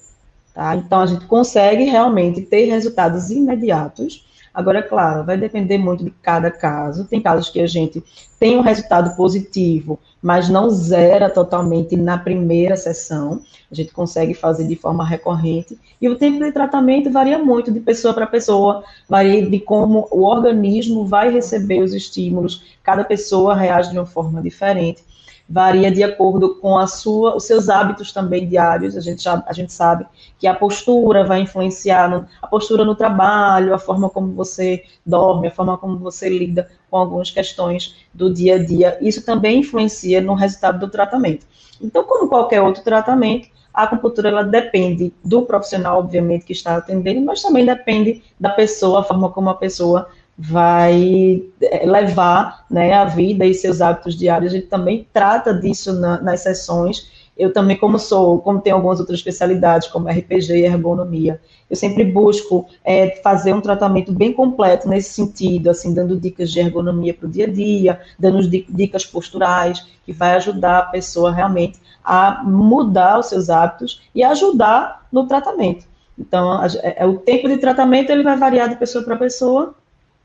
Tá? 0.54 0.75
Então, 0.76 1.00
a 1.00 1.06
gente 1.06 1.26
consegue 1.26 1.84
realmente 1.84 2.40
ter 2.40 2.66
resultados 2.66 3.30
imediatos. 3.30 4.25
Agora, 4.54 4.80
claro, 4.80 5.25
vai 5.25 5.37
depender 5.37 5.78
muito 5.78 6.04
de 6.04 6.11
cada 6.23 6.49
caso. 6.49 7.06
Tem 7.06 7.20
casos 7.20 7.50
que 7.50 7.61
a 7.61 7.66
gente 7.66 8.04
tem 8.38 8.56
um 8.56 8.61
resultado 8.61 9.16
positivo, 9.16 9.99
mas 10.23 10.49
não 10.49 10.70
zera 10.70 11.28
totalmente 11.28 11.96
na 11.96 12.16
primeira 12.16 12.76
sessão. 12.76 13.42
A 13.70 13.75
gente 13.75 13.92
consegue 13.92 14.32
fazer 14.32 14.68
de 14.68 14.76
forma 14.76 15.04
recorrente. 15.04 15.76
E 16.00 16.08
o 16.08 16.16
tempo 16.16 16.38
de 16.44 16.52
tratamento 16.52 17.11
varia 17.11 17.37
muito 17.37 17.73
de 17.73 17.80
pessoa 17.80 18.14
para 18.14 18.28
pessoa, 18.28 18.84
varia 19.08 19.44
de 19.44 19.58
como 19.58 20.06
o 20.12 20.23
organismo 20.23 21.04
vai 21.04 21.32
receber 21.32 21.82
os 21.82 21.92
estímulos. 21.92 22.76
Cada 22.80 23.02
pessoa 23.02 23.56
reage 23.56 23.90
de 23.90 23.99
uma 23.99 24.06
forma 24.06 24.40
diferente 24.40 25.02
varia 25.48 25.90
de 25.90 26.02
acordo 26.02 26.56
com 26.56 26.78
a 26.78 26.86
sua, 26.86 27.36
os 27.36 27.44
seus 27.44 27.68
hábitos 27.68 28.12
também 28.12 28.48
diários. 28.48 28.96
A 28.96 29.00
gente, 29.00 29.22
já, 29.22 29.42
a 29.46 29.52
gente 29.52 29.72
sabe 29.72 30.06
que 30.38 30.46
a 30.46 30.54
postura 30.54 31.24
vai 31.24 31.40
influenciar 31.40 32.08
no, 32.08 32.26
a 32.40 32.46
postura 32.46 32.84
no 32.84 32.94
trabalho, 32.94 33.74
a 33.74 33.78
forma 33.78 34.08
como 34.08 34.32
você 34.32 34.84
dorme, 35.04 35.48
a 35.48 35.50
forma 35.50 35.76
como 35.76 35.98
você 35.98 36.28
lida 36.28 36.68
com 36.90 36.96
algumas 36.96 37.30
questões 37.30 37.96
do 38.12 38.32
dia 38.32 38.56
a 38.56 38.64
dia. 38.64 38.98
Isso 39.00 39.24
também 39.24 39.60
influencia 39.60 40.20
no 40.20 40.34
resultado 40.34 40.78
do 40.78 40.88
tratamento. 40.88 41.46
Então, 41.80 42.04
como 42.04 42.28
qualquer 42.28 42.62
outro 42.62 42.82
tratamento, 42.82 43.48
a 43.72 43.82
acupuntura 43.82 44.28
ela 44.28 44.44
depende 44.44 45.12
do 45.24 45.42
profissional, 45.42 45.98
obviamente, 45.98 46.44
que 46.44 46.52
está 46.52 46.76
atendendo, 46.76 47.20
mas 47.20 47.42
também 47.42 47.66
depende 47.66 48.22
da 48.38 48.50
pessoa, 48.50 49.00
a 49.00 49.02
forma 49.02 49.30
como 49.30 49.50
a 49.50 49.54
pessoa 49.54 50.08
vai 50.36 51.42
é, 51.60 51.86
levar 51.86 52.64
né, 52.70 52.92
a 52.92 53.04
vida 53.04 53.46
e 53.46 53.54
seus 53.54 53.80
hábitos 53.80 54.16
diários. 54.16 54.52
A 54.52 54.56
gente 54.56 54.66
também 54.66 55.06
trata 55.12 55.54
disso 55.54 55.92
na, 55.92 56.20
nas 56.20 56.40
sessões. 56.40 57.08
Eu 57.36 57.52
também, 57.52 57.76
como 57.76 57.98
sou, 57.98 58.40
como 58.40 58.60
tenho 58.60 58.76
algumas 58.76 59.00
outras 59.00 59.18
especialidades, 59.18 59.88
como 59.88 60.08
RPG 60.08 60.52
e 60.52 60.64
ergonomia, 60.64 61.40
eu 61.68 61.76
sempre 61.76 62.04
busco 62.04 62.66
é, 62.84 63.20
fazer 63.22 63.52
um 63.52 63.60
tratamento 63.60 64.12
bem 64.12 64.32
completo 64.32 64.88
nesse 64.88 65.10
sentido, 65.14 65.70
assim, 65.70 65.92
dando 65.92 66.18
dicas 66.18 66.52
de 66.52 66.60
ergonomia 66.60 67.12
para 67.12 67.26
o 67.26 67.30
dia 67.30 67.46
a 67.46 67.50
dia, 67.50 68.00
dando 68.18 68.46
dicas 68.48 69.04
posturais, 69.04 69.84
que 70.04 70.12
vai 70.12 70.36
ajudar 70.36 70.78
a 70.78 70.86
pessoa 70.86 71.32
realmente 71.32 71.80
a 72.04 72.42
mudar 72.44 73.18
os 73.18 73.26
seus 73.26 73.48
hábitos 73.48 74.02
e 74.14 74.22
ajudar 74.22 75.06
no 75.10 75.26
tratamento. 75.26 75.86
Então, 76.18 76.62
é, 76.62 76.96
é, 76.98 77.06
o 77.06 77.18
tempo 77.18 77.48
de 77.48 77.56
tratamento 77.56 78.10
ele 78.10 78.22
vai 78.22 78.36
variar 78.36 78.68
de 78.68 78.76
pessoa 78.76 79.02
para 79.02 79.16
pessoa, 79.16 79.74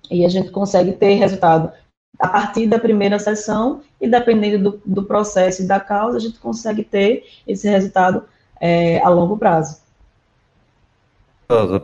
e 0.09 0.25
a 0.25 0.29
gente 0.29 0.49
consegue 0.49 0.93
ter 0.93 1.15
resultado 1.15 1.71
a 2.19 2.27
partir 2.27 2.67
da 2.67 2.77
primeira 2.77 3.17
sessão, 3.17 3.81
e 3.99 4.07
dependendo 4.07 4.71
do, 4.71 4.81
do 4.85 5.03
processo 5.03 5.63
e 5.63 5.67
da 5.67 5.79
causa, 5.79 6.17
a 6.17 6.19
gente 6.19 6.37
consegue 6.37 6.83
ter 6.83 7.23
esse 7.47 7.67
resultado 7.69 8.23
é, 8.59 8.99
a 8.99 9.07
longo 9.07 9.37
prazo. 9.37 9.79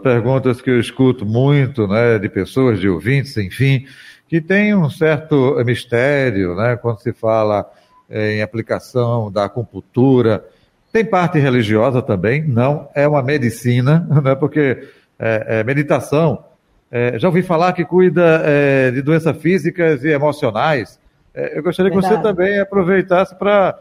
Perguntas 0.04 0.62
que 0.62 0.70
eu 0.70 0.80
escuto 0.80 1.26
muito, 1.26 1.88
né, 1.88 2.20
de 2.20 2.30
pessoas, 2.30 2.80
de 2.80 2.90
ouvintes, 2.90 3.36
enfim, 3.38 3.88
que 4.28 4.42
tem 4.42 4.76
um 4.76 4.90
certo 4.90 5.56
mistério, 5.66 6.54
né, 6.54 6.76
quando 6.76 7.00
se 7.00 7.14
fala 7.14 7.72
é, 8.10 8.34
em 8.34 8.42
aplicação 8.42 9.32
da 9.32 9.46
acupuntura. 9.46 10.46
Tem 10.92 11.04
parte 11.04 11.40
religiosa 11.40 12.02
também, 12.02 12.44
não 12.46 12.90
é 12.94 13.08
uma 13.08 13.24
medicina, 13.24 14.08
né, 14.24 14.36
porque 14.36 14.88
é, 15.18 15.60
é 15.60 15.64
meditação 15.64 16.44
é, 16.92 17.18
já 17.20 17.28
ouvi 17.28 17.42
falar 17.42 17.74
que 17.74 17.84
cuida 17.84 18.42
é, 18.46 18.92
de 18.92 19.02
doenças 19.02 19.36
físicas 19.38 20.04
e 20.04 20.10
emocionais. 20.10 21.00
É, 21.34 21.58
eu 21.58 21.64
gostaria 21.64 21.92
Verdade. 21.92 22.16
que 22.16 22.22
você 22.22 22.24
também 22.24 22.60
aproveitasse 22.60 23.36
para 23.36 23.78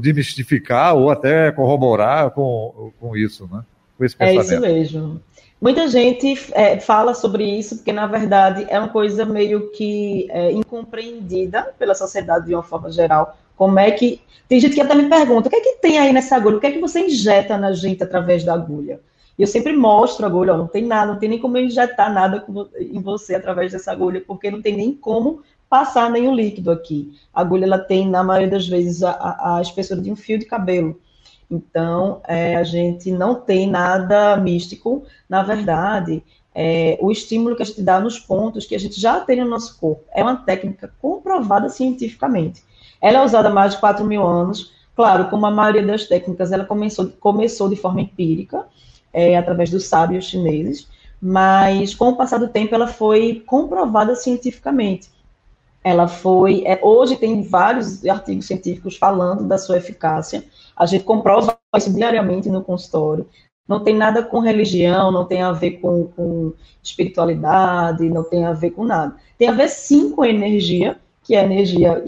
demistificar 0.00 0.96
ou 0.96 1.10
até 1.10 1.52
corroborar 1.52 2.30
com, 2.30 2.92
com 2.98 3.16
isso, 3.16 3.48
né? 3.52 3.62
Com 3.96 4.04
esse 4.04 4.16
pensamento. 4.16 4.64
É 4.64 4.78
isso 4.78 4.96
mesmo. 4.96 5.20
Muita 5.62 5.86
gente 5.86 6.34
é, 6.54 6.80
fala 6.80 7.14
sobre 7.14 7.44
isso 7.44 7.76
porque, 7.76 7.92
na 7.92 8.08
verdade, 8.08 8.66
é 8.68 8.78
uma 8.80 8.88
coisa 8.88 9.24
meio 9.24 9.70
que 9.70 10.26
é, 10.30 10.50
incompreendida 10.50 11.72
pela 11.78 11.94
sociedade 11.94 12.46
de 12.46 12.54
uma 12.54 12.64
forma 12.64 12.90
geral. 12.90 13.36
Como 13.56 13.78
é 13.78 13.92
que. 13.92 14.20
Tem 14.48 14.58
gente 14.58 14.74
que 14.74 14.80
até 14.80 14.92
me 14.94 15.08
pergunta: 15.08 15.46
o 15.46 15.50
que 15.50 15.56
é 15.56 15.60
que 15.60 15.76
tem 15.80 16.00
aí 16.00 16.12
nessa 16.12 16.34
agulha? 16.34 16.56
O 16.56 16.60
que 16.60 16.66
é 16.66 16.72
que 16.72 16.80
você 16.80 17.06
injeta 17.06 17.56
na 17.56 17.72
gente 17.72 18.02
através 18.02 18.42
da 18.42 18.54
agulha? 18.54 18.98
E 19.38 19.42
eu 19.42 19.46
sempre 19.46 19.72
mostro 19.72 20.24
a 20.24 20.28
agulha, 20.28 20.54
ó, 20.54 20.58
não 20.58 20.66
tem 20.66 20.84
nada, 20.84 21.12
não 21.12 21.18
tem 21.18 21.28
nem 21.28 21.38
como 21.38 21.56
injetar 21.58 22.12
nada 22.12 22.44
em 22.78 23.00
você 23.00 23.34
através 23.34 23.72
dessa 23.72 23.90
agulha, 23.90 24.22
porque 24.26 24.50
não 24.50 24.60
tem 24.60 24.76
nem 24.76 24.92
como 24.94 25.42
passar 25.68 26.10
nenhum 26.10 26.34
líquido 26.34 26.70
aqui. 26.70 27.18
A 27.32 27.40
agulha, 27.40 27.64
ela 27.64 27.78
tem, 27.78 28.08
na 28.08 28.22
maioria 28.22 28.50
das 28.50 28.68
vezes, 28.68 29.02
a, 29.02 29.56
a 29.56 29.62
espessura 29.62 30.00
de 30.00 30.12
um 30.12 30.16
fio 30.16 30.38
de 30.38 30.44
cabelo. 30.44 31.00
Então, 31.50 32.20
é, 32.26 32.56
a 32.56 32.64
gente 32.64 33.10
não 33.10 33.34
tem 33.34 33.68
nada 33.68 34.36
místico. 34.36 35.04
Na 35.28 35.42
verdade, 35.42 36.22
é, 36.54 36.98
o 37.00 37.10
estímulo 37.10 37.56
que 37.56 37.62
a 37.62 37.66
gente 37.66 37.82
dá 37.82 37.98
nos 38.00 38.18
pontos 38.18 38.66
que 38.66 38.74
a 38.74 38.78
gente 38.78 39.00
já 39.00 39.20
tem 39.20 39.40
no 39.40 39.48
nosso 39.48 39.78
corpo 39.78 40.04
é 40.14 40.22
uma 40.22 40.36
técnica 40.36 40.92
comprovada 41.00 41.68
cientificamente. 41.68 42.62
Ela 43.00 43.18
é 43.18 43.24
usada 43.24 43.48
há 43.48 43.52
mais 43.52 43.72
de 43.72 43.80
4 43.80 44.04
mil 44.04 44.26
anos. 44.26 44.72
Claro, 44.94 45.28
como 45.28 45.46
a 45.46 45.50
maioria 45.50 45.84
das 45.84 46.06
técnicas, 46.06 46.52
ela 46.52 46.64
começou, 46.64 47.08
começou 47.18 47.68
de 47.68 47.76
forma 47.76 48.02
empírica, 48.02 48.66
é, 49.12 49.36
através 49.36 49.70
dos 49.70 49.84
sábios 49.84 50.24
chineses, 50.24 50.88
mas 51.20 51.94
com 51.94 52.08
o 52.08 52.16
passar 52.16 52.38
do 52.38 52.48
tempo 52.48 52.74
ela 52.74 52.88
foi 52.88 53.42
comprovada 53.46 54.14
cientificamente. 54.16 55.10
Ela 55.84 56.06
foi, 56.06 56.62
é, 56.64 56.78
hoje 56.82 57.16
tem 57.16 57.42
vários 57.42 58.04
artigos 58.06 58.46
científicos 58.46 58.96
falando 58.96 59.44
da 59.44 59.58
sua 59.58 59.76
eficácia. 59.76 60.44
A 60.76 60.86
gente 60.86 61.04
comprova 61.04 61.58
isso 61.76 61.92
diariamente 61.92 62.48
no 62.48 62.62
consultório. 62.62 63.28
Não 63.68 63.80
tem 63.80 63.94
nada 63.94 64.22
com 64.22 64.38
religião, 64.38 65.10
não 65.10 65.24
tem 65.24 65.42
a 65.42 65.52
ver 65.52 65.72
com, 65.80 66.06
com 66.08 66.52
espiritualidade, 66.82 68.08
não 68.08 68.24
tem 68.24 68.44
a 68.44 68.52
ver 68.52 68.70
com 68.70 68.84
nada. 68.84 69.16
Tem 69.38 69.48
a 69.48 69.52
ver 69.52 69.68
sim 69.68 70.10
com 70.10 70.24
energia, 70.24 70.98
que 71.22 71.34
é 71.34 71.40
a 71.40 71.44
energia. 71.44 72.04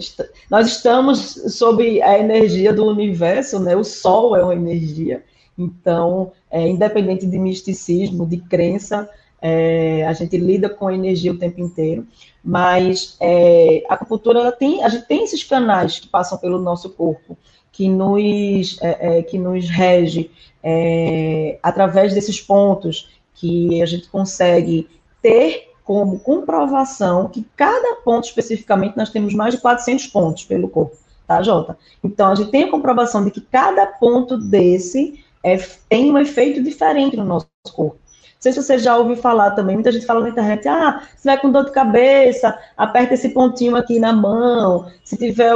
Nós 0.49 0.67
estamos 0.67 1.19
sob 1.55 2.01
a 2.01 2.19
energia 2.19 2.73
do 2.73 2.85
universo, 2.85 3.59
né? 3.59 3.75
O 3.75 3.83
Sol 3.83 4.35
é 4.35 4.43
uma 4.43 4.53
energia. 4.53 5.23
Então, 5.57 6.31
é, 6.51 6.67
independente 6.67 7.25
de 7.25 7.37
misticismo, 7.37 8.25
de 8.25 8.37
crença, 8.37 9.09
é, 9.41 10.05
a 10.07 10.13
gente 10.13 10.37
lida 10.37 10.69
com 10.69 10.89
energia 10.89 11.31
o 11.31 11.37
tempo 11.37 11.61
inteiro, 11.61 12.07
mas 12.43 13.15
é, 13.19 13.83
a 13.89 13.93
acupuntura 13.93 14.51
tem, 14.51 14.83
a 14.83 14.89
gente 14.89 15.07
tem 15.07 15.23
esses 15.23 15.43
canais 15.43 15.99
que 15.99 16.07
passam 16.07 16.37
pelo 16.37 16.59
nosso 16.59 16.89
corpo, 16.89 17.37
que 17.71 17.89
nos, 17.89 18.81
é, 18.81 19.19
é, 19.19 19.21
que 19.21 19.37
nos 19.37 19.69
rege 19.69 20.31
é, 20.63 21.59
através 21.61 22.13
desses 22.13 22.41
pontos 22.41 23.09
que 23.35 23.81
a 23.81 23.85
gente 23.85 24.07
consegue 24.09 24.89
ter 25.21 25.73
como 25.83 26.19
comprovação 26.19 27.27
que 27.27 27.45
cada 27.55 27.97
ponto 27.97 28.25
especificamente 28.25 28.97
nós 28.97 29.11
temos 29.11 29.33
mais 29.33 29.53
de 29.53 29.61
400 29.61 30.07
pontos 30.07 30.45
pelo 30.45 30.67
corpo, 30.67 30.95
tá, 31.27 31.43
Jota? 31.43 31.77
Então 32.03 32.31
a 32.31 32.35
gente 32.35 32.49
tem 32.49 32.63
a 32.63 32.71
comprovação 32.71 33.23
de 33.23 33.29
que 33.29 33.41
cada 33.41 33.85
ponto 33.85 34.37
desse 34.37 35.23
é, 35.45 35.57
tem 35.87 36.11
um 36.11 36.17
efeito 36.17 36.61
diferente 36.63 37.15
no 37.15 37.23
nosso 37.23 37.47
corpo. 37.71 37.99
Não 37.99 38.41
sei 38.41 38.51
se 38.51 38.63
você 38.63 38.77
já 38.79 38.97
ouviu 38.97 39.15
falar 39.15 39.51
também, 39.51 39.75
muita 39.75 39.91
gente 39.91 40.05
fala 40.05 40.21
na 40.21 40.29
internet, 40.29 40.67
ah, 40.67 41.01
se 41.15 41.25
vai 41.25 41.39
com 41.39 41.51
dor 41.51 41.65
de 41.65 41.71
cabeça, 41.71 42.57
aperta 42.75 43.13
esse 43.13 43.29
pontinho 43.29 43.75
aqui 43.75 43.99
na 43.99 44.11
mão, 44.11 44.91
se 45.03 45.17
tiver, 45.17 45.53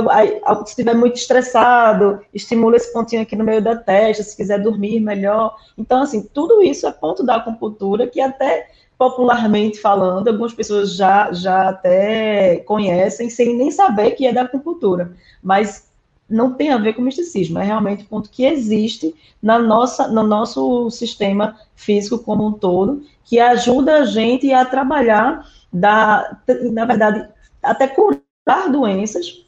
se 0.65 0.75
tiver 0.75 0.96
muito 0.96 1.17
estressado, 1.17 2.19
estimula 2.34 2.77
esse 2.77 2.91
pontinho 2.93 3.22
aqui 3.22 3.36
no 3.36 3.43
meio 3.43 3.62
da 3.62 3.75
testa, 3.75 4.24
se 4.24 4.36
quiser 4.36 4.60
dormir 4.60 5.00
melhor. 5.00 5.55
Então, 5.77 6.01
assim, 6.01 6.22
tudo 6.34 6.63
isso 6.63 6.88
é 6.88 6.91
ponto 6.91 7.24
da 7.24 7.36
acupuntura 7.36 8.08
que 8.08 8.22
até 8.22 8.69
popularmente 8.98 9.79
falando, 9.79 10.27
algumas 10.27 10.53
pessoas 10.53 10.96
já, 10.96 11.31
já 11.31 11.69
até 11.69 12.58
conhecem 12.58 13.29
sem 13.29 13.55
nem 13.55 13.72
saber 13.72 14.12
que 14.12 14.27
é 14.27 14.34
da 14.34 14.41
acupuntura. 14.41 15.13
Mas 15.41 15.88
não 16.29 16.53
tem 16.53 16.71
a 16.71 16.77
ver 16.77 16.93
com 16.93 17.01
misticismo, 17.01 17.59
é 17.59 17.63
realmente 17.63 18.03
um 18.03 18.07
ponto 18.07 18.29
que 18.29 18.45
existe 18.45 19.15
na 19.41 19.57
nossa, 19.57 20.07
no 20.07 20.24
nosso 20.24 20.89
sistema 20.91 21.57
físico 21.75 22.19
como 22.19 22.45
um 22.45 22.51
todo, 22.51 23.03
que 23.25 23.39
ajuda 23.39 24.01
a 24.01 24.05
gente 24.05 24.51
a 24.53 24.65
trabalhar, 24.65 25.45
da, 25.71 26.38
na 26.71 26.86
verdade, 26.86 27.27
até 27.62 27.88
curar 27.88 28.71
doenças 28.71 29.45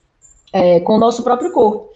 é, 0.53 0.79
com 0.79 0.95
o 0.95 0.99
nosso 0.99 1.23
próprio 1.23 1.51
corpo. 1.51 1.89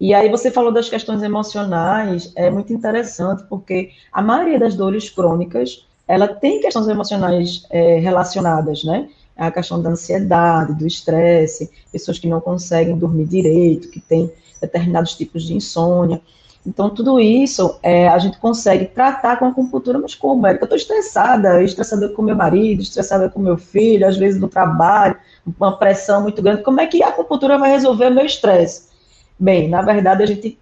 E 0.00 0.12
aí 0.12 0.28
você 0.28 0.50
falou 0.50 0.72
das 0.72 0.88
questões 0.88 1.22
emocionais, 1.22 2.32
é 2.34 2.50
muito 2.50 2.72
interessante, 2.72 3.44
porque 3.48 3.90
a 4.12 4.20
maioria 4.20 4.58
das 4.58 4.74
dores 4.74 5.08
crônicas, 5.08 5.86
ela 6.08 6.26
tem 6.26 6.60
questões 6.60 6.88
emocionais 6.88 7.64
é, 7.70 7.98
relacionadas, 7.98 8.82
né? 8.82 9.08
A 9.36 9.50
questão 9.50 9.80
da 9.80 9.90
ansiedade, 9.90 10.74
do 10.74 10.86
estresse, 10.86 11.70
pessoas 11.90 12.18
que 12.18 12.28
não 12.28 12.40
conseguem 12.40 12.96
dormir 12.96 13.26
direito, 13.26 13.90
que 13.90 14.00
têm 14.00 14.30
determinados 14.60 15.14
tipos 15.14 15.44
de 15.44 15.54
insônia. 15.54 16.20
Então, 16.64 16.90
tudo 16.90 17.18
isso 17.18 17.78
é, 17.82 18.06
a 18.08 18.18
gente 18.18 18.38
consegue 18.38 18.86
tratar 18.86 19.36
com 19.36 19.46
a 19.46 19.48
acupuntura, 19.48 19.98
mas 19.98 20.14
como, 20.14 20.46
Érica? 20.46 20.62
Eu 20.62 20.66
estou 20.66 20.78
estressada, 20.78 21.62
estressada 21.62 22.08
com 22.10 22.22
meu 22.22 22.36
marido, 22.36 22.82
estressada 22.82 23.28
com 23.28 23.40
meu 23.40 23.58
filho, 23.58 24.06
às 24.06 24.16
vezes 24.16 24.40
no 24.40 24.48
trabalho, 24.48 25.16
uma 25.58 25.76
pressão 25.76 26.22
muito 26.22 26.40
grande. 26.40 26.62
Como 26.62 26.80
é 26.80 26.86
que 26.86 27.02
a 27.02 27.08
acupuntura 27.08 27.58
vai 27.58 27.70
resolver 27.72 28.10
meu 28.10 28.24
estresse? 28.24 28.90
Bem, 29.38 29.68
na 29.68 29.82
verdade, 29.82 30.22
a 30.22 30.26
gente 30.26 30.56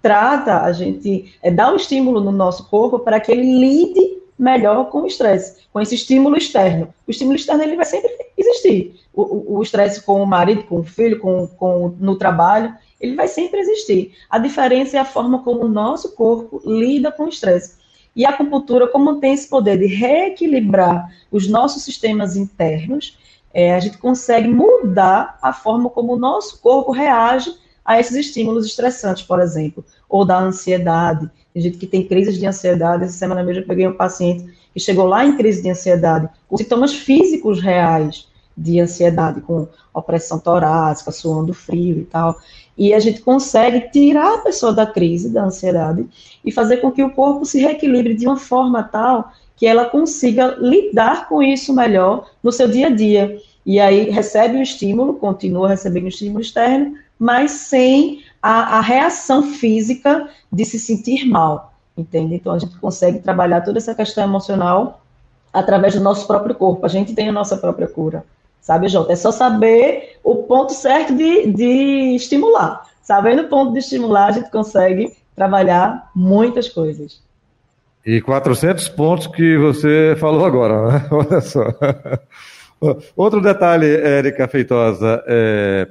trata, 0.00 0.62
a 0.62 0.72
gente 0.72 1.34
é, 1.42 1.50
dá 1.50 1.70
um 1.70 1.76
estímulo 1.76 2.20
no 2.20 2.32
nosso 2.32 2.68
corpo 2.70 2.98
para 2.98 3.20
que 3.20 3.30
ele 3.30 3.58
lide 3.58 4.23
melhor 4.38 4.90
com 4.90 5.02
o 5.02 5.06
estresse, 5.06 5.62
com 5.72 5.80
esse 5.80 5.94
estímulo 5.94 6.36
externo. 6.36 6.92
O 7.06 7.10
estímulo 7.10 7.36
externo 7.36 7.62
ele 7.62 7.76
vai 7.76 7.84
sempre 7.84 8.12
existir. 8.36 9.00
O 9.12 9.62
estresse 9.62 10.02
com 10.02 10.22
o 10.22 10.26
marido, 10.26 10.64
com 10.64 10.80
o 10.80 10.84
filho, 10.84 11.20
com, 11.20 11.46
com, 11.46 11.94
no 12.00 12.16
trabalho, 12.16 12.74
ele 13.00 13.14
vai 13.14 13.28
sempre 13.28 13.60
existir. 13.60 14.14
A 14.28 14.38
diferença 14.38 14.96
é 14.96 15.00
a 15.00 15.04
forma 15.04 15.42
como 15.42 15.64
o 15.64 15.68
nosso 15.68 16.14
corpo 16.14 16.60
lida 16.64 17.12
com 17.12 17.24
o 17.24 17.28
estresse. 17.28 17.76
E 18.16 18.24
a 18.24 18.30
acupuntura, 18.30 18.86
como 18.88 19.20
tem 19.20 19.34
esse 19.34 19.48
poder 19.48 19.78
de 19.78 19.86
reequilibrar 19.86 21.12
os 21.30 21.48
nossos 21.48 21.82
sistemas 21.82 22.36
internos, 22.36 23.18
é, 23.52 23.74
a 23.74 23.80
gente 23.80 23.98
consegue 23.98 24.48
mudar 24.48 25.38
a 25.40 25.52
forma 25.52 25.90
como 25.90 26.14
o 26.14 26.18
nosso 26.18 26.60
corpo 26.60 26.92
reage 26.92 27.54
a 27.84 28.00
esses 28.00 28.16
estímulos 28.16 28.66
estressantes, 28.66 29.22
por 29.22 29.40
exemplo, 29.40 29.84
ou 30.08 30.24
da 30.24 30.38
ansiedade. 30.38 31.30
Tem 31.52 31.62
gente 31.62 31.78
que 31.78 31.86
tem 31.86 32.06
crises 32.06 32.38
de 32.38 32.46
ansiedade. 32.46 33.04
Essa 33.04 33.18
semana 33.18 33.42
mesmo 33.42 33.62
eu 33.62 33.66
peguei 33.66 33.86
um 33.86 33.96
paciente 33.96 34.44
que 34.72 34.80
chegou 34.80 35.06
lá 35.06 35.24
em 35.24 35.36
crise 35.36 35.62
de 35.62 35.70
ansiedade, 35.70 36.28
com 36.48 36.56
sintomas 36.56 36.92
físicos 36.92 37.60
reais 37.60 38.28
de 38.56 38.80
ansiedade, 38.80 39.40
com 39.40 39.68
opressão 39.92 40.38
torácica, 40.38 41.12
suando 41.12 41.54
frio 41.54 41.98
e 41.98 42.04
tal. 42.04 42.36
E 42.76 42.92
a 42.92 42.98
gente 42.98 43.20
consegue 43.20 43.88
tirar 43.92 44.34
a 44.34 44.38
pessoa 44.38 44.72
da 44.72 44.86
crise, 44.86 45.30
da 45.30 45.44
ansiedade, 45.44 46.06
e 46.44 46.50
fazer 46.50 46.78
com 46.78 46.90
que 46.90 47.02
o 47.02 47.10
corpo 47.10 47.44
se 47.44 47.60
reequilibre 47.60 48.14
de 48.14 48.26
uma 48.26 48.36
forma 48.36 48.82
tal 48.82 49.32
que 49.56 49.66
ela 49.66 49.84
consiga 49.84 50.56
lidar 50.60 51.28
com 51.28 51.40
isso 51.40 51.72
melhor 51.72 52.28
no 52.42 52.50
seu 52.50 52.68
dia 52.68 52.88
a 52.88 52.90
dia. 52.90 53.38
E 53.64 53.78
aí 53.80 54.10
recebe 54.10 54.58
o 54.58 54.62
estímulo, 54.62 55.14
continua 55.14 55.68
recebendo 55.68 56.04
o 56.04 56.08
estímulo 56.08 56.40
externo, 56.40 56.96
mas 57.18 57.52
sem 57.52 58.22
a, 58.44 58.76
a 58.76 58.80
reação 58.82 59.54
física 59.54 60.28
de 60.52 60.66
se 60.66 60.78
sentir 60.78 61.24
mal, 61.24 61.72
entende? 61.96 62.34
Então 62.34 62.52
a 62.52 62.58
gente 62.58 62.76
consegue 62.76 63.18
trabalhar 63.20 63.62
toda 63.62 63.78
essa 63.78 63.94
questão 63.94 64.22
emocional 64.22 65.00
através 65.50 65.94
do 65.94 66.02
nosso 66.02 66.26
próprio 66.26 66.54
corpo. 66.54 66.84
A 66.84 66.88
gente 66.90 67.14
tem 67.14 67.26
a 67.26 67.32
nossa 67.32 67.56
própria 67.56 67.88
cura. 67.88 68.22
Sabe, 68.60 68.88
Jota? 68.88 69.14
É 69.14 69.16
só 69.16 69.32
saber 69.32 70.18
o 70.22 70.42
ponto 70.42 70.74
certo 70.74 71.14
de, 71.16 71.52
de 71.52 72.16
estimular. 72.16 72.86
Sabendo 73.02 73.44
o 73.44 73.48
ponto 73.48 73.72
de 73.72 73.78
estimular, 73.78 74.26
a 74.26 74.32
gente 74.32 74.50
consegue 74.50 75.16
trabalhar 75.34 76.10
muitas 76.14 76.68
coisas. 76.68 77.22
E 78.04 78.20
400 78.20 78.90
pontos 78.90 79.26
que 79.26 79.56
você 79.56 80.14
falou 80.20 80.44
agora, 80.44 80.92
né? 80.92 81.08
Olha 81.10 81.40
só. 81.40 81.64
Outro 83.16 83.40
detalhe, 83.40 83.86
Érica 83.86 84.46
Feitosa, 84.46 85.24
é... 85.26 85.88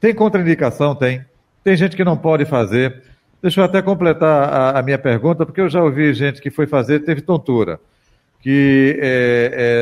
tem 0.00 0.14
contraindicação? 0.14 0.94
Tem. 0.94 1.24
Tem 1.62 1.76
gente 1.76 1.96
que 1.96 2.04
não 2.04 2.16
pode 2.16 2.44
fazer. 2.44 3.02
Deixa 3.40 3.60
eu 3.60 3.64
até 3.64 3.82
completar 3.82 4.52
a, 4.52 4.78
a 4.78 4.82
minha 4.82 4.98
pergunta, 4.98 5.44
porque 5.44 5.60
eu 5.60 5.68
já 5.68 5.82
ouvi 5.82 6.12
gente 6.14 6.40
que 6.40 6.50
foi 6.50 6.66
fazer 6.66 7.00
teve 7.00 7.20
tontura 7.20 7.80
que 8.42 8.98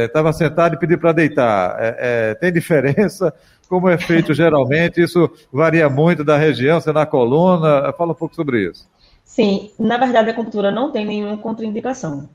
estava 0.07 0.29
é, 0.29 0.31
é, 0.31 0.33
sentado 0.35 0.75
e 0.75 0.79
pediu 0.79 0.99
para 0.99 1.13
deitar. 1.13 1.77
É, 1.81 1.97
é, 1.99 2.35
tem 2.35 2.53
diferença? 2.53 3.35
Como 3.69 3.89
é 3.89 3.97
feito 3.97 4.35
geralmente? 4.35 5.01
Isso 5.01 5.31
varia 5.51 5.89
muito 5.89 6.23
da 6.23 6.37
região, 6.37 6.81
se 6.81 6.91
é 6.91 6.93
na 6.93 7.07
coluna. 7.07 7.93
Fala 7.95 8.13
um 8.13 8.15
pouco 8.15 8.35
sobre 8.35 8.69
isso. 8.69 8.87
Sim, 9.25 9.71
na 9.79 9.97
verdade 9.97 10.29
a 10.29 10.33
acupuntura 10.33 10.71
não 10.71 10.93
tem 10.93 11.07
nenhuma 11.07 11.39
contraindicação. 11.39 12.29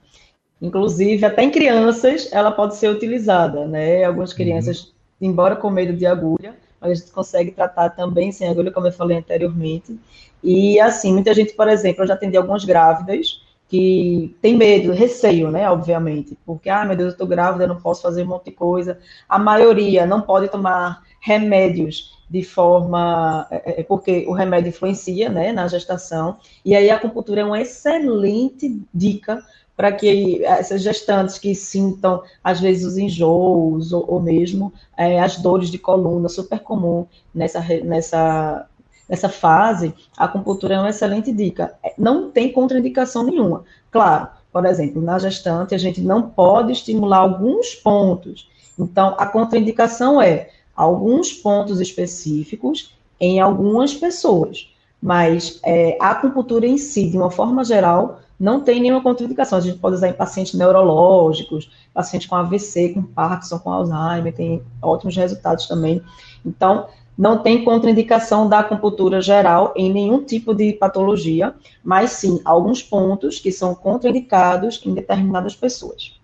Inclusive, 0.62 1.24
até 1.26 1.44
em 1.44 1.52
crianças, 1.52 2.32
ela 2.32 2.52
pode 2.52 2.76
ser 2.78 2.90
utilizada, 2.90 3.68
né? 3.68 4.04
Algumas 4.06 4.32
uhum. 4.32 4.38
crianças, 4.38 4.86
uhum. 5.22 5.30
embora 5.30 5.56
com 5.56 5.70
medo 5.70 5.94
de 5.94 6.06
agulha, 6.06 6.56
a 6.82 6.94
gente 6.94 7.12
consegue 7.12 7.52
tratar 7.52 7.90
também 7.90 8.32
sem 8.32 8.48
agulha, 8.48 8.72
como 8.72 8.88
eu 8.88 8.92
falei 8.92 9.18
anteriormente. 9.18 9.98
E 10.44 10.80
assim, 10.80 11.14
muita 11.14 11.34
gente, 11.34 11.54
por 11.54 11.68
exemplo, 11.68 12.04
eu 12.04 12.08
já 12.08 12.14
atendi 12.14 12.38
algumas 12.38 12.64
grávidas 12.64 13.42
que 13.68 14.36
tem 14.42 14.56
medo, 14.56 14.92
receio, 14.92 15.50
né, 15.50 15.70
obviamente, 15.70 16.38
porque, 16.46 16.70
ah, 16.70 16.86
meu 16.86 16.96
Deus, 16.96 17.08
eu 17.08 17.12
estou 17.14 17.28
grávida, 17.28 17.64
eu 17.64 17.68
não 17.68 17.82
posso 17.82 18.04
fazer 18.04 18.24
um 18.24 18.28
monte 18.28 18.46
de 18.46 18.52
coisa. 18.52 19.00
A 19.28 19.40
maioria 19.40 20.06
não 20.06 20.22
pode 20.22 20.48
tomar 20.50 21.02
remédios 21.20 22.16
de 22.30 22.44
forma, 22.44 23.48
é, 23.50 23.56
é, 23.56 23.80
é, 23.82 23.84
porque 23.84 24.26
o 24.28 24.34
remédio 24.34 24.70
influencia, 24.70 25.30
né, 25.30 25.52
na 25.52 25.68
gestação, 25.68 26.38
e 26.64 26.76
aí 26.76 26.90
a 26.90 26.96
acupuntura 26.96 27.42
é 27.42 27.46
uma 27.46 27.62
excelente 27.62 28.82
dica 28.94 29.44
para 29.76 29.92
que 29.92 30.44
essas 30.46 30.82
gestantes 30.82 31.38
que 31.38 31.54
sintam, 31.54 32.24
às 32.44 32.60
vezes, 32.60 32.86
os 32.86 32.98
enjoos, 32.98 33.92
ou, 33.92 34.06
ou 34.08 34.22
mesmo 34.22 34.72
é, 34.98 35.20
as 35.20 35.38
dores 35.38 35.70
de 35.70 35.78
coluna, 35.78 36.30
super 36.30 36.60
comum 36.60 37.06
nessa, 37.34 37.60
nessa 37.84 38.68
nessa 39.08 39.30
fase, 39.30 39.94
a 40.18 40.26
acupuntura 40.26 40.76
é 40.76 40.80
uma 40.80 40.90
excelente 40.90 41.32
dica. 41.32 41.76
É, 41.84 41.94
não 41.98 42.32
tem 42.32 42.52
contraindicação 42.52 43.24
nenhuma. 43.24 43.64
Claro, 43.92 44.30
por 44.52 44.66
exemplo, 44.66 45.02
na 45.02 45.20
gestante, 45.20 45.76
a 45.76 45.78
gente 45.78 46.02
não 46.02 46.24
pode 46.24 46.72
estimular 46.72 47.20
alguns 47.20 47.76
pontos. 47.76 48.50
Então, 48.78 49.16
a 49.18 49.26
contraindicação 49.26 50.22
é 50.22 50.50
alguns 50.76 51.32
pontos 51.32 51.80
específicos 51.80 52.94
em 53.20 53.40
algumas 53.40 53.94
pessoas. 53.94 54.74
Mas 55.02 55.60
é, 55.64 55.98
a 56.02 56.12
acupuntura 56.12 56.66
em 56.66 56.78
si, 56.78 57.10
de 57.10 57.18
uma 57.18 57.30
forma 57.30 57.64
geral, 57.64 58.20
não 58.40 58.62
tem 58.62 58.82
nenhuma 58.82 59.02
contraindicação. 59.02 59.58
A 59.58 59.62
gente 59.62 59.78
pode 59.80 59.96
usar 59.96 60.10
em 60.10 60.14
pacientes 60.14 60.54
neurológicos, 60.54 61.72
pacientes 61.94 62.28
com 62.28 62.36
AVC, 62.36 62.94
com 62.94 63.04
Parkinson, 63.04 63.60
com 63.60 63.72
Alzheimer, 63.72 64.34
tem 64.34 64.62
ótimos 64.82 65.16
resultados 65.16 65.68
também. 65.68 66.02
Então, 66.46 66.88
não 67.18 67.38
tem 67.38 67.64
contraindicação 67.64 68.48
da 68.48 68.60
acupuntura 68.60 69.22
geral 69.22 69.74
em 69.76 69.92
nenhum 69.92 70.24
tipo 70.24 70.54
de 70.54 70.74
patologia, 70.74 71.54
mas 71.84 72.12
sim 72.12 72.42
alguns 72.44 72.84
pontos 72.84 73.40
que 73.40 73.52
são 73.52 73.74
contraindicados 73.74 74.82
em 74.86 74.94
determinadas 74.94 75.56
pessoas. 75.56 76.20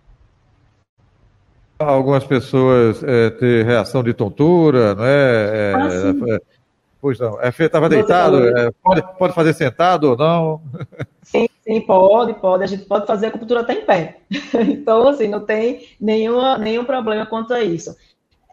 Algumas 1.80 2.24
pessoas 2.24 3.02
é, 3.04 3.30
ter 3.32 3.66
reação 3.66 4.04
de 4.04 4.14
tontura, 4.14 4.94
não 4.94 5.04
é? 5.04 5.10
é, 5.10 5.74
ah, 5.76 5.88
é 6.36 6.40
pois 7.02 7.20
não, 7.20 7.42
é, 7.42 7.50
estava 7.50 7.90
deitado, 7.90 8.48
é, 8.48 8.72
pode, 8.84 9.18
pode 9.18 9.34
fazer 9.34 9.54
sentado 9.54 10.12
ou 10.12 10.18
não? 10.18 10.62
Sim, 11.24 11.48
sim, 11.64 11.82
pode, 11.82 12.34
pode. 12.36 12.64
A 12.64 12.68
gente 12.68 12.86
pode 12.86 13.08
fazer 13.08 13.28
acupuntura 13.28 13.62
até 13.62 13.74
em 13.74 13.86
pé. 13.86 14.20
Então, 14.70 15.08
assim, 15.08 15.28
não 15.28 15.42
tem 15.42 15.88
nenhuma, 16.00 16.58
nenhum 16.58 16.86
problema 16.86 17.26
quanto 17.26 17.54
a 17.54 17.62
isso. 17.62 17.96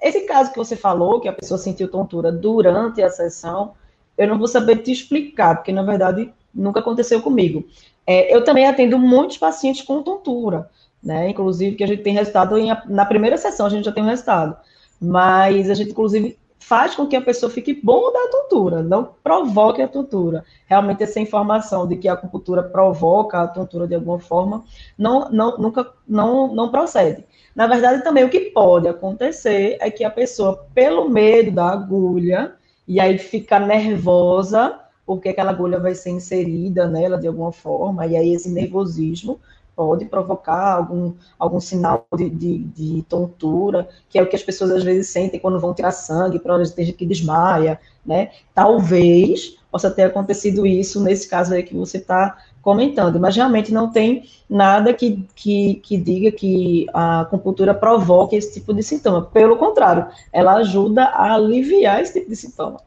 Esse 0.02 0.20
caso 0.22 0.52
que 0.52 0.58
você 0.58 0.76
falou, 0.76 1.20
que 1.20 1.28
a 1.28 1.32
pessoa 1.32 1.58
sentiu 1.58 1.90
tontura 1.90 2.30
durante 2.30 3.02
a 3.02 3.10
sessão, 3.10 3.74
eu 4.16 4.26
não 4.26 4.38
vou 4.38 4.48
saber 4.48 4.76
te 4.78 4.92
explicar, 4.92 5.56
porque 5.56 5.72
na 5.72 5.82
verdade 5.82 6.32
nunca 6.54 6.80
aconteceu 6.80 7.20
comigo. 7.20 7.64
É, 8.06 8.34
eu 8.34 8.42
também 8.42 8.66
atendo 8.66 8.98
muitos 8.98 9.36
pacientes 9.36 9.82
com 9.82 10.02
tontura, 10.02 10.70
né? 11.02 11.28
Inclusive 11.28 11.76
que 11.76 11.84
a 11.84 11.86
gente 11.86 12.02
tem 12.02 12.14
resultado 12.14 12.56
em, 12.56 12.68
na 12.86 13.04
primeira 13.04 13.36
sessão, 13.36 13.66
a 13.66 13.70
gente 13.70 13.84
já 13.84 13.92
tem 13.92 14.02
um 14.02 14.08
resultado. 14.08 14.56
Mas 15.00 15.68
a 15.70 15.74
gente, 15.74 15.90
inclusive, 15.90 16.38
faz 16.68 16.94
com 16.94 17.06
que 17.06 17.16
a 17.16 17.22
pessoa 17.22 17.50
fique 17.50 17.72
bom 17.82 18.12
da 18.12 18.28
tontura, 18.28 18.82
não 18.82 19.14
provoque 19.24 19.80
a 19.80 19.88
tontura. 19.88 20.44
Realmente 20.66 21.02
essa 21.02 21.18
informação 21.18 21.88
de 21.88 21.96
que 21.96 22.06
a 22.06 22.12
acupuntura 22.12 22.62
provoca 22.62 23.40
a 23.40 23.48
tontura 23.48 23.88
de 23.88 23.94
alguma 23.94 24.18
forma 24.18 24.62
não, 24.98 25.30
não, 25.30 25.56
nunca 25.56 25.90
não, 26.06 26.54
não 26.54 26.70
procede. 26.70 27.24
Na 27.56 27.66
verdade, 27.66 28.04
também 28.04 28.22
o 28.22 28.28
que 28.28 28.50
pode 28.50 28.86
acontecer 28.86 29.78
é 29.80 29.90
que 29.90 30.04
a 30.04 30.10
pessoa, 30.10 30.66
pelo 30.74 31.08
medo 31.08 31.52
da 31.52 31.70
agulha, 31.70 32.52
e 32.86 33.00
aí 33.00 33.16
fica 33.16 33.58
nervosa, 33.58 34.78
porque 35.06 35.30
aquela 35.30 35.52
agulha 35.52 35.80
vai 35.80 35.94
ser 35.94 36.10
inserida 36.10 36.86
nela 36.86 37.16
de 37.16 37.26
alguma 37.26 37.50
forma, 37.50 38.06
e 38.06 38.14
aí 38.14 38.34
esse 38.34 38.50
nervosismo 38.50 39.40
pode 39.78 40.06
provocar 40.06 40.74
algum, 40.74 41.12
algum 41.38 41.60
sinal 41.60 42.04
de, 42.16 42.28
de, 42.28 42.58
de, 42.58 43.02
tontura, 43.08 43.88
que 44.10 44.18
é 44.18 44.22
o 44.22 44.28
que 44.28 44.34
as 44.34 44.42
pessoas 44.42 44.72
às 44.72 44.82
vezes 44.82 45.08
sentem 45.08 45.38
quando 45.38 45.60
vão 45.60 45.72
tirar 45.72 45.92
sangue, 45.92 46.40
para 46.40 46.58
tem 46.70 46.86
gente 46.86 46.96
que 46.96 47.06
desmaia, 47.06 47.78
né? 48.04 48.32
Talvez 48.52 49.56
possa 49.70 49.88
ter 49.88 50.02
acontecido 50.02 50.66
isso 50.66 51.00
nesse 51.00 51.28
caso 51.28 51.54
aí 51.54 51.62
que 51.62 51.76
você 51.76 51.98
está 51.98 52.38
comentando, 52.60 53.20
mas 53.20 53.36
realmente 53.36 53.72
não 53.72 53.88
tem 53.88 54.24
nada 54.50 54.92
que, 54.92 55.24
que, 55.36 55.76
que 55.76 55.96
diga 55.96 56.32
que 56.32 56.86
a 56.92 57.20
acupuntura 57.20 57.72
provoque 57.72 58.34
esse 58.34 58.54
tipo 58.54 58.74
de 58.74 58.82
sintoma. 58.82 59.22
Pelo 59.26 59.58
contrário, 59.58 60.08
ela 60.32 60.56
ajuda 60.56 61.04
a 61.04 61.34
aliviar 61.34 62.02
esse 62.02 62.14
tipo 62.14 62.28
de 62.28 62.34
sintoma. 62.34 62.80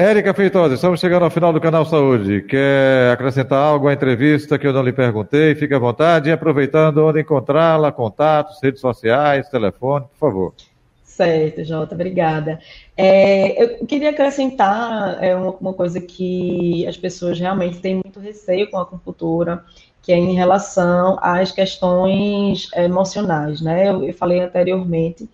Érica 0.00 0.32
Feitosa, 0.32 0.76
estamos 0.76 1.00
chegando 1.00 1.24
ao 1.24 1.30
final 1.30 1.52
do 1.52 1.60
canal 1.60 1.84
Saúde. 1.84 2.42
Quer 2.42 3.10
acrescentar 3.10 3.58
algo 3.58 3.88
à 3.88 3.92
entrevista 3.92 4.56
que 4.56 4.64
eu 4.64 4.72
não 4.72 4.80
lhe 4.80 4.92
perguntei? 4.92 5.56
Fique 5.56 5.74
à 5.74 5.78
vontade 5.80 6.30
aproveitando 6.30 6.98
onde 6.98 7.20
encontrá-la, 7.20 7.90
contatos, 7.90 8.62
redes 8.62 8.80
sociais, 8.80 9.48
telefone, 9.48 10.06
por 10.12 10.18
favor. 10.20 10.54
Certo, 11.02 11.64
Jota, 11.64 11.96
obrigada. 11.96 12.60
É, 12.96 13.60
eu 13.60 13.84
queria 13.86 14.10
acrescentar 14.10 15.18
é, 15.20 15.34
uma, 15.34 15.50
uma, 15.50 15.74
coisa 15.74 16.00
que 16.00 16.86
as 16.86 16.96
pessoas 16.96 17.40
realmente 17.40 17.80
têm 17.80 17.94
muito 17.94 18.20
receio 18.20 18.70
com 18.70 18.78
a 18.78 18.82
acupuntura, 18.82 19.64
que 20.00 20.12
é 20.12 20.16
em 20.16 20.32
relação 20.32 21.18
às 21.20 21.50
questões 21.50 22.68
emocionais, 22.72 23.60
né? 23.60 23.88
Eu, 23.88 24.04
eu 24.04 24.14
falei 24.14 24.38
anteriormente 24.42 25.28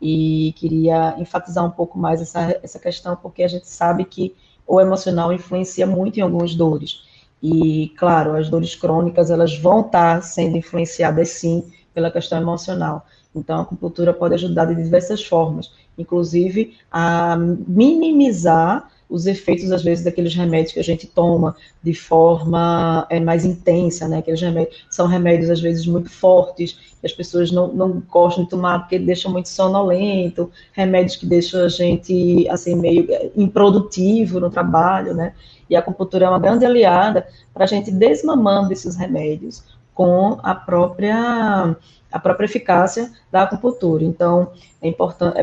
e 0.00 0.52
queria 0.56 1.14
enfatizar 1.18 1.64
um 1.64 1.70
pouco 1.70 1.98
mais 1.98 2.20
essa, 2.20 2.58
essa 2.62 2.78
questão, 2.78 3.16
porque 3.16 3.42
a 3.42 3.48
gente 3.48 3.68
sabe 3.68 4.04
que 4.04 4.34
o 4.66 4.80
emocional 4.80 5.32
influencia 5.32 5.86
muito 5.86 6.18
em 6.18 6.22
algumas 6.22 6.54
dores. 6.54 7.04
E, 7.42 7.92
claro, 7.96 8.36
as 8.36 8.48
dores 8.48 8.74
crônicas, 8.74 9.30
elas 9.30 9.56
vão 9.56 9.80
estar 9.80 10.22
sendo 10.22 10.56
influenciadas, 10.56 11.28
sim, 11.30 11.64
pela 11.94 12.10
questão 12.10 12.40
emocional. 12.40 13.06
Então, 13.34 13.58
a 13.58 13.62
acupuntura 13.62 14.12
pode 14.12 14.34
ajudar 14.34 14.64
de 14.66 14.74
diversas 14.74 15.24
formas, 15.24 15.72
inclusive 15.96 16.76
a 16.90 17.36
minimizar 17.36 18.90
os 19.08 19.26
efeitos, 19.26 19.70
às 19.70 19.82
vezes, 19.82 20.04
daqueles 20.04 20.34
remédios 20.34 20.72
que 20.72 20.80
a 20.80 20.84
gente 20.84 21.06
toma 21.06 21.54
de 21.82 21.94
forma 21.94 23.06
é, 23.08 23.20
mais 23.20 23.44
intensa, 23.44 24.08
né? 24.08 24.18
Aqueles 24.18 24.40
remédios 24.40 24.84
são 24.90 25.06
remédios, 25.06 25.48
às 25.48 25.60
vezes, 25.60 25.86
muito 25.86 26.10
fortes, 26.10 26.72
que 27.00 27.06
as 27.06 27.12
pessoas 27.12 27.52
não, 27.52 27.68
não 27.68 28.02
gostam 28.10 28.44
de 28.44 28.50
tomar 28.50 28.80
porque 28.80 28.98
deixam 28.98 29.30
muito 29.30 29.48
sonolento, 29.48 30.50
remédios 30.72 31.16
que 31.16 31.26
deixam 31.26 31.64
a 31.64 31.68
gente, 31.68 32.48
assim, 32.48 32.74
meio 32.74 33.06
é, 33.12 33.30
improdutivo 33.36 34.40
no 34.40 34.50
trabalho, 34.50 35.14
né? 35.14 35.32
E 35.68 35.76
a 35.76 35.78
acupuntura 35.78 36.26
é 36.26 36.28
uma 36.28 36.38
grande 36.38 36.64
aliada 36.64 37.26
para 37.54 37.64
a 37.64 37.66
gente 37.66 37.90
desmamando 37.90 38.72
esses 38.72 38.96
remédios 38.96 39.62
com 39.94 40.38
a 40.42 40.54
própria 40.54 41.76
a 42.10 42.18
própria 42.18 42.46
eficácia 42.46 43.12
da 43.30 43.42
acupuntura. 43.42 44.04
Então, 44.04 44.50
é 44.80 44.88
importante, 44.88 45.38
é 45.38 45.42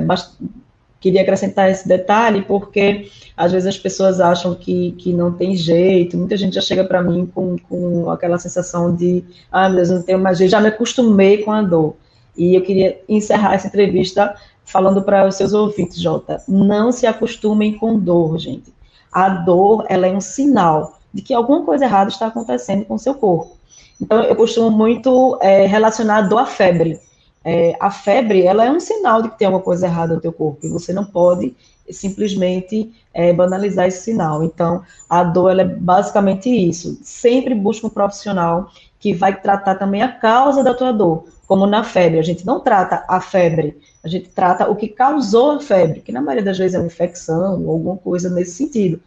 queria 1.03 1.21
acrescentar 1.21 1.69
esse 1.69 1.85
detalhe, 1.85 2.43
porque 2.43 3.11
às 3.35 3.51
vezes 3.51 3.67
as 3.67 3.77
pessoas 3.77 4.21
acham 4.21 4.55
que, 4.55 4.93
que 4.93 5.11
não 5.11 5.33
tem 5.33 5.53
jeito, 5.53 6.17
muita 6.17 6.37
gente 6.37 6.55
já 6.55 6.61
chega 6.61 6.85
para 6.85 7.03
mim 7.03 7.29
com, 7.35 7.57
com 7.57 8.09
aquela 8.09 8.39
sensação 8.39 8.95
de, 8.95 9.21
ah, 9.51 9.67
meu 9.67 9.75
Deus, 9.77 9.89
não 9.89 10.01
tenho 10.01 10.19
mais 10.19 10.37
jeito, 10.37 10.51
já 10.51 10.61
me 10.61 10.69
acostumei 10.69 11.39
com 11.39 11.51
a 11.51 11.61
dor. 11.61 11.97
E 12.37 12.55
eu 12.55 12.61
queria 12.61 13.01
encerrar 13.07 13.53
essa 13.53 13.67
entrevista 13.67 14.33
falando 14.63 15.03
para 15.03 15.27
os 15.27 15.35
seus 15.35 15.51
ouvintes, 15.51 16.01
Jota, 16.01 16.41
não 16.47 16.89
se 16.89 17.05
acostumem 17.05 17.77
com 17.77 17.99
dor, 17.99 18.39
gente. 18.39 18.73
A 19.11 19.27
dor, 19.27 19.85
ela 19.89 20.07
é 20.07 20.11
um 20.13 20.21
sinal 20.21 20.99
de 21.13 21.21
que 21.21 21.33
alguma 21.33 21.63
coisa 21.63 21.83
errada 21.83 22.09
está 22.09 22.27
acontecendo 22.27 22.85
com 22.85 22.93
o 22.93 22.99
seu 22.99 23.13
corpo. 23.13 23.57
Então, 24.01 24.23
eu 24.23 24.35
costumo 24.37 24.71
muito 24.71 25.37
é, 25.41 25.65
relacionar 25.65 26.17
a 26.19 26.21
dor 26.21 26.39
à 26.39 26.45
febre. 26.45 26.97
É, 27.45 27.75
a 27.79 27.91
febre, 27.91 28.43
ela 28.43 28.65
é 28.65 28.71
um 28.71 28.79
sinal 28.79 29.21
de 29.21 29.29
que 29.29 29.37
tem 29.37 29.45
alguma 29.45 29.63
coisa 29.63 29.85
errada 29.85 30.15
no 30.15 30.21
teu 30.21 30.31
corpo, 30.31 30.65
e 30.65 30.69
você 30.69 30.93
não 30.93 31.03
pode 31.03 31.55
simplesmente 31.89 32.91
é, 33.13 33.33
banalizar 33.33 33.87
esse 33.87 34.03
sinal. 34.03 34.43
Então, 34.43 34.83
a 35.09 35.23
dor, 35.23 35.59
é 35.59 35.65
basicamente 35.65 36.49
isso. 36.49 36.97
Sempre 37.03 37.53
busca 37.53 37.87
um 37.87 37.89
profissional 37.89 38.71
que 38.99 39.13
vai 39.13 39.39
tratar 39.39 39.75
também 39.75 40.01
a 40.01 40.07
causa 40.07 40.63
da 40.63 40.73
tua 40.73 40.93
dor, 40.93 41.25
como 41.45 41.67
na 41.67 41.83
febre. 41.83 42.19
A 42.19 42.23
gente 42.23 42.45
não 42.45 42.61
trata 42.61 43.03
a 43.07 43.19
febre, 43.19 43.77
a 44.01 44.07
gente 44.07 44.29
trata 44.29 44.69
o 44.69 44.75
que 44.77 44.87
causou 44.87 45.51
a 45.51 45.59
febre, 45.59 45.99
que 45.99 46.11
na 46.11 46.21
maioria 46.21 46.45
das 46.45 46.57
vezes 46.57 46.75
é 46.75 46.79
uma 46.79 46.87
infecção 46.87 47.61
ou 47.63 47.71
alguma 47.71 47.97
coisa 47.97 48.29
nesse 48.29 48.51
sentido. 48.51 49.01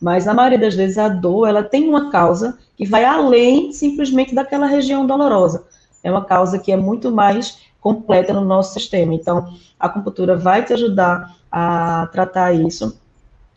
Mas 0.00 0.24
na 0.24 0.34
maioria 0.34 0.58
das 0.58 0.74
vezes 0.74 0.96
a 0.98 1.08
dor, 1.08 1.46
ela 1.46 1.62
tem 1.62 1.88
uma 1.88 2.10
causa 2.10 2.58
que 2.76 2.86
vai 2.86 3.04
além 3.04 3.72
simplesmente 3.72 4.34
daquela 4.34 4.66
região 4.66 5.06
dolorosa. 5.06 5.64
É 6.02 6.10
uma 6.10 6.24
causa 6.24 6.58
que 6.58 6.72
é 6.72 6.76
muito 6.76 7.12
mais 7.12 7.58
completa 7.82 8.32
no 8.32 8.40
nosso 8.40 8.72
sistema. 8.72 9.12
Então, 9.12 9.52
a 9.78 9.86
acupuntura 9.86 10.36
vai 10.36 10.64
te 10.64 10.72
ajudar 10.72 11.36
a 11.50 12.08
tratar 12.12 12.54
isso 12.54 12.96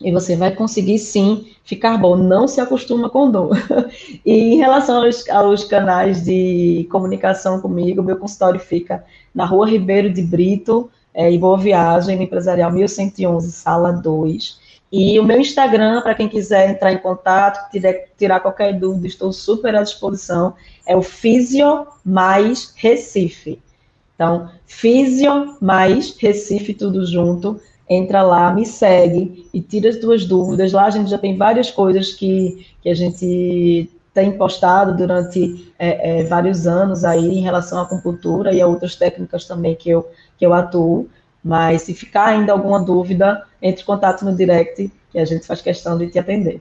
e 0.00 0.12
você 0.12 0.36
vai 0.36 0.54
conseguir 0.54 0.98
sim 0.98 1.46
ficar 1.64 1.96
bom. 1.96 2.16
Não 2.16 2.46
se 2.46 2.60
acostuma 2.60 3.08
com 3.08 3.30
dor. 3.30 3.56
e 4.26 4.54
em 4.54 4.56
relação 4.56 5.02
aos, 5.02 5.26
aos, 5.30 5.64
canais 5.64 6.24
de 6.24 6.86
comunicação 6.90 7.60
comigo, 7.60 8.02
meu 8.02 8.18
consultório 8.18 8.60
fica 8.60 9.04
na 9.34 9.46
Rua 9.46 9.70
Ribeiro 9.70 10.12
de 10.12 10.22
Brito, 10.22 10.90
é, 11.14 11.30
em 11.30 11.38
Boa 11.38 11.56
Viagem, 11.56 12.16
no 12.16 12.22
Empresarial 12.22 12.70
1111, 12.70 13.50
sala 13.52 13.92
2. 13.92 14.66
E 14.92 15.18
o 15.18 15.24
meu 15.24 15.40
Instagram, 15.40 16.02
para 16.02 16.14
quem 16.14 16.28
quiser 16.28 16.70
entrar 16.70 16.92
em 16.92 16.98
contato, 16.98 17.70
tiver, 17.70 18.12
tirar 18.18 18.40
qualquer 18.40 18.78
dúvida, 18.78 19.06
estou 19.06 19.32
super 19.32 19.74
à 19.74 19.82
disposição, 19.82 20.54
é 20.86 20.96
o 20.96 21.02
Fisio 21.02 21.86
Mais 22.04 22.72
Recife. 22.76 23.60
Então, 24.16 24.50
Fisio 24.66 25.56
Mais 25.60 26.16
Recife, 26.18 26.74
tudo 26.74 27.06
junto. 27.06 27.60
Entra 27.88 28.22
lá, 28.22 28.52
me 28.52 28.66
segue 28.66 29.48
e 29.54 29.60
tira 29.60 29.90
as 29.90 29.96
tuas 29.96 30.24
dúvidas. 30.24 30.72
Lá 30.72 30.86
a 30.86 30.90
gente 30.90 31.08
já 31.08 31.18
tem 31.18 31.36
várias 31.36 31.70
coisas 31.70 32.12
que, 32.12 32.66
que 32.82 32.88
a 32.88 32.94
gente 32.94 33.88
tem 34.12 34.32
postado 34.32 34.96
durante 34.96 35.72
é, 35.78 36.20
é, 36.20 36.24
vários 36.24 36.66
anos 36.66 37.04
aí 37.04 37.38
em 37.38 37.42
relação 37.42 37.78
à 37.78 37.82
acupuntura 37.82 38.52
e 38.52 38.60
a 38.60 38.66
outras 38.66 38.96
técnicas 38.96 39.44
também 39.44 39.76
que 39.76 39.90
eu, 39.90 40.08
que 40.38 40.44
eu 40.44 40.52
atuo. 40.52 41.08
Mas 41.44 41.82
se 41.82 41.94
ficar 41.94 42.26
ainda 42.26 42.50
alguma 42.50 42.82
dúvida, 42.82 43.44
entre 43.62 43.82
em 43.82 43.86
contato 43.86 44.24
no 44.24 44.34
direct 44.34 44.90
que 45.12 45.18
a 45.18 45.24
gente 45.24 45.46
faz 45.46 45.60
questão 45.60 45.96
de 45.96 46.08
te 46.08 46.18
atender. 46.18 46.60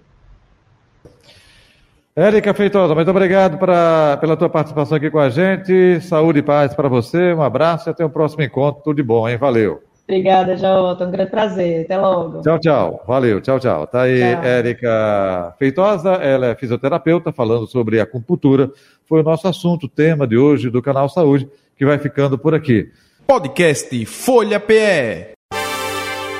Érica 2.17 2.54
Feitosa, 2.54 2.95
muito 2.95 3.12
obrigado 3.12 3.58
pra, 3.58 4.15
pela 4.21 4.38
tua 4.38 4.49
participação 4.49 4.95
aqui 4.95 5.12
com 5.12 5.19
a 5.19 5.30
gente. 5.30 5.99
Saúde 5.99 6.39
e 6.39 6.41
paz 6.41 6.73
para 6.73 6.88
você. 6.88 7.34
Um 7.34 7.41
abraço 7.41 7.89
e 7.89 7.91
até 7.91 8.06
o 8.06 8.10
próximo 8.10 8.41
encontro. 8.41 8.82
Tudo 8.82 8.95
de 8.95 9.04
bom, 9.04 9.28
hein? 9.28 9.36
Valeu. 9.36 9.84
Obrigada, 10.08 10.56
Jota. 10.56 11.06
Um 11.06 11.12
grande 11.12 11.30
prazer. 11.30 11.84
Até 11.84 11.97
logo. 11.97 12.41
Tchau, 12.41 12.58
tchau. 12.58 13.04
Valeu, 13.06 13.41
tchau, 13.41 13.60
tchau. 13.60 13.86
Tá 13.88 14.04
aí 14.04 14.21
Érica 14.21 15.54
Feitosa, 15.60 16.13
ela 16.13 16.47
é 16.47 16.56
fisioterapeuta, 16.56 17.34
falando 17.34 17.67
sobre 17.67 17.99
acupuntura. 17.99 18.71
Foi 19.10 19.19
o 19.19 19.23
nosso 19.23 19.45
assunto, 19.49 19.89
tema 19.89 20.25
de 20.25 20.38
hoje 20.38 20.69
do 20.69 20.82
canal 20.82 21.10
Saúde, 21.10 21.49
que 21.78 21.86
vai 21.86 21.97
ficando 21.97 22.38
por 22.38 22.56
aqui. 22.56 22.89
Podcast 23.28 24.06
Folha 24.06 24.60
PE. 24.60 25.34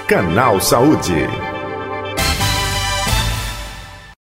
Canal 0.07 0.61
Saúde. 0.61 1.55